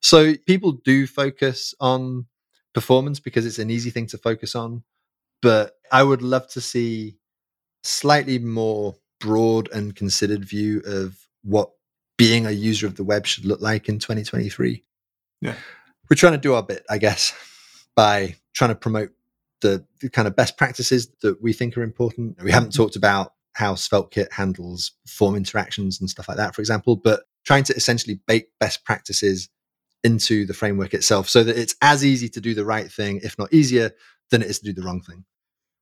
So 0.00 0.34
people 0.46 0.72
do 0.72 1.06
focus 1.06 1.74
on 1.80 2.26
performance 2.74 3.20
because 3.20 3.46
it's 3.46 3.58
an 3.58 3.70
easy 3.70 3.90
thing 3.90 4.06
to 4.08 4.18
focus 4.18 4.54
on. 4.54 4.82
But 5.40 5.76
I 5.92 6.02
would 6.02 6.22
love 6.22 6.48
to 6.48 6.60
see 6.60 7.16
slightly 7.82 8.38
more 8.38 8.96
broad 9.20 9.70
and 9.72 9.94
considered 9.94 10.44
view 10.44 10.82
of 10.86 11.16
what 11.42 11.70
being 12.16 12.46
a 12.46 12.50
user 12.50 12.86
of 12.86 12.96
the 12.96 13.04
web 13.04 13.26
should 13.26 13.44
look 13.44 13.60
like 13.60 13.88
in 13.88 13.98
2023. 13.98 14.84
Yeah. 15.40 15.54
We're 16.08 16.16
trying 16.16 16.32
to 16.32 16.38
do 16.38 16.54
our 16.54 16.62
bit, 16.62 16.84
I 16.88 16.98
guess, 16.98 17.32
by 17.96 18.36
trying 18.54 18.70
to 18.70 18.74
promote 18.74 19.10
the, 19.60 19.84
the 20.00 20.10
kind 20.10 20.28
of 20.28 20.36
best 20.36 20.56
practices 20.56 21.08
that 21.22 21.42
we 21.42 21.52
think 21.52 21.76
are 21.76 21.82
important. 21.82 22.42
We 22.42 22.50
haven't 22.50 22.70
mm-hmm. 22.70 22.82
talked 22.82 22.96
about 22.96 23.32
how 23.54 23.74
SvelteKit 23.74 24.32
handles 24.32 24.92
form 25.06 25.34
interactions 25.34 26.00
and 26.00 26.10
stuff 26.10 26.28
like 26.28 26.36
that, 26.36 26.54
for 26.54 26.60
example, 26.60 26.96
but 26.96 27.24
trying 27.44 27.64
to 27.64 27.74
essentially 27.74 28.20
bake 28.26 28.48
best 28.58 28.84
practices 28.84 29.48
into 30.04 30.46
the 30.46 30.54
framework 30.54 30.94
itself 30.94 31.28
so 31.28 31.42
that 31.42 31.56
it's 31.56 31.74
as 31.82 32.04
easy 32.04 32.28
to 32.28 32.40
do 32.40 32.54
the 32.54 32.64
right 32.64 32.92
thing, 32.92 33.20
if 33.22 33.38
not 33.38 33.52
easier, 33.52 33.90
than 34.30 34.42
it 34.42 34.48
is 34.48 34.60
to 34.60 34.66
do 34.66 34.72
the 34.72 34.86
wrong 34.86 35.00
thing. 35.00 35.24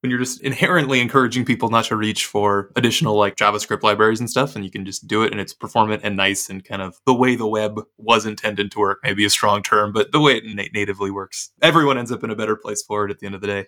When 0.00 0.11
you're 0.11 0.18
just 0.18 0.40
inherently 0.40 1.00
encouraging 1.00 1.44
people 1.44 1.68
not 1.68 1.85
to 1.87 1.96
reach 1.96 2.26
for 2.26 2.72
additional 2.74 3.16
like 3.16 3.37
JavaScript 3.37 3.85
libraries 3.85 4.18
and 4.18 4.28
stuff, 4.28 4.56
and 4.56 4.64
you 4.64 4.70
can 4.70 4.85
just 4.85 5.06
do 5.06 5.22
it 5.22 5.30
and 5.30 5.40
it's 5.40 5.52
performant 5.52 6.02
and 6.04 6.16
nice 6.16 6.50
and 6.50 6.64
kind 6.64 6.82
of 6.82 6.98
the 7.06 7.14
way 7.14 7.37
the 7.37 7.46
web 7.46 7.80
was 7.98 8.26
intended 8.26 8.72
to 8.72 8.80
work, 8.80 8.98
maybe 9.04 9.24
a 9.24 9.30
strong 9.30 9.62
term, 9.62 9.92
but 9.92 10.11
the 10.11 10.20
way 10.20 10.38
it 10.38 10.44
na- 10.44 10.64
natively 10.74 11.12
works. 11.12 11.50
Everyone 11.61 11.98
ends 11.98 12.11
up 12.11 12.24
in 12.24 12.30
a 12.30 12.37
better 12.37 12.56
place 12.56 12.82
for 12.82 13.04
it 13.04 13.12
at 13.12 13.20
the 13.20 13.26
end 13.26 13.37
of 13.37 13.40
the 13.40 13.46
day. 13.46 13.66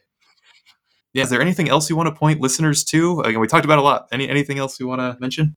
Yeah, 1.12 1.22
is 1.22 1.30
there 1.30 1.40
anything 1.40 1.68
else 1.68 1.88
you 1.88 1.94
want 1.94 2.08
to 2.08 2.14
point 2.14 2.40
listeners 2.40 2.82
to? 2.86 3.20
Again, 3.20 3.38
we 3.38 3.46
talked 3.46 3.64
about 3.64 3.78
a 3.78 3.82
lot. 3.82 4.08
Any 4.10 4.28
anything 4.28 4.58
else 4.58 4.80
you 4.80 4.88
want 4.88 5.00
to 5.00 5.16
mention? 5.20 5.56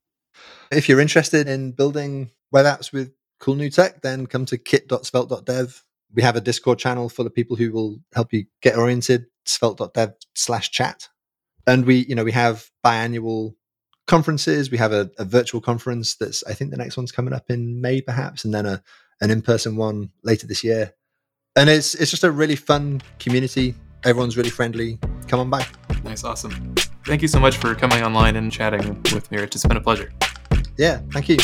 If 0.71 0.88
you're 0.88 0.99
interested 0.99 1.47
in 1.47 1.71
building 1.71 2.29
web 2.51 2.67
apps 2.67 2.91
with 2.91 3.12
cool 3.39 3.56
new 3.56 3.69
tech, 3.69 4.02
then 4.02 4.28
come 4.28 4.45
to 4.45 4.58
kit.svelte.dev. 4.58 5.84
We 6.13 6.21
have 6.23 6.36
a 6.36 6.41
Discord 6.41 6.80
channel 6.80 7.10
full 7.10 7.26
of 7.26 7.36
people 7.36 7.56
who 7.56 7.71
will 7.71 8.00
help 8.13 8.34
you 8.34 8.45
get 8.62 8.78
oriented, 8.78 9.26
svelte.dev 9.45 10.13
slash 10.36 10.71
chat. 10.71 11.10
And 11.65 11.86
we, 11.86 12.06
you 12.06 12.15
know, 12.15 12.23
we 12.23 12.32
have 12.32 12.69
biannual 12.86 13.56
conferences. 14.08 14.71
We 14.71 14.78
have 14.78 14.93
a, 14.93 15.12
a, 15.17 15.26
virtual 15.26 15.60
conference 15.60 16.15
that's, 16.15 16.43
I 16.45 16.54
think 16.54 16.71
the 16.71 16.78
next 16.78 16.95
one's 16.95 17.12
coming 17.12 17.34
up 17.34 17.50
in 17.50 17.82
May, 17.82 18.02
perhaps, 18.02 18.45
and 18.45 18.54
then 18.54 18.65
a, 18.65 18.82
an 19.19 19.32
in-person 19.32 19.76
one 19.76 20.12
later 20.23 20.47
this 20.47 20.63
year. 20.63 20.93
And 21.58 21.69
it's 21.69 21.95
it's 21.95 22.12
just 22.12 22.23
a 22.23 22.32
really 22.32 22.56
fun 22.56 23.02
community. 23.17 23.73
Everyone's 24.04 24.38
really 24.38 24.52
friendly. 24.52 25.00
Come 25.28 25.39
on 25.39 25.50
by. 25.50 25.65
Nice, 26.04 26.23
awesome. 26.23 26.76
Thank 27.06 27.23
you 27.23 27.28
so 27.28 27.39
much 27.39 27.58
for 27.58 27.73
coming 27.73 28.04
online 28.04 28.36
and 28.36 28.52
chatting 28.52 29.02
with 29.12 29.32
me. 29.32 29.39
It's 29.39 29.65
been 29.65 29.76
a 29.78 29.82
pleasure. 29.82 30.13
Yeah, 30.78 31.02
thank 31.12 31.30
you. 31.30 31.38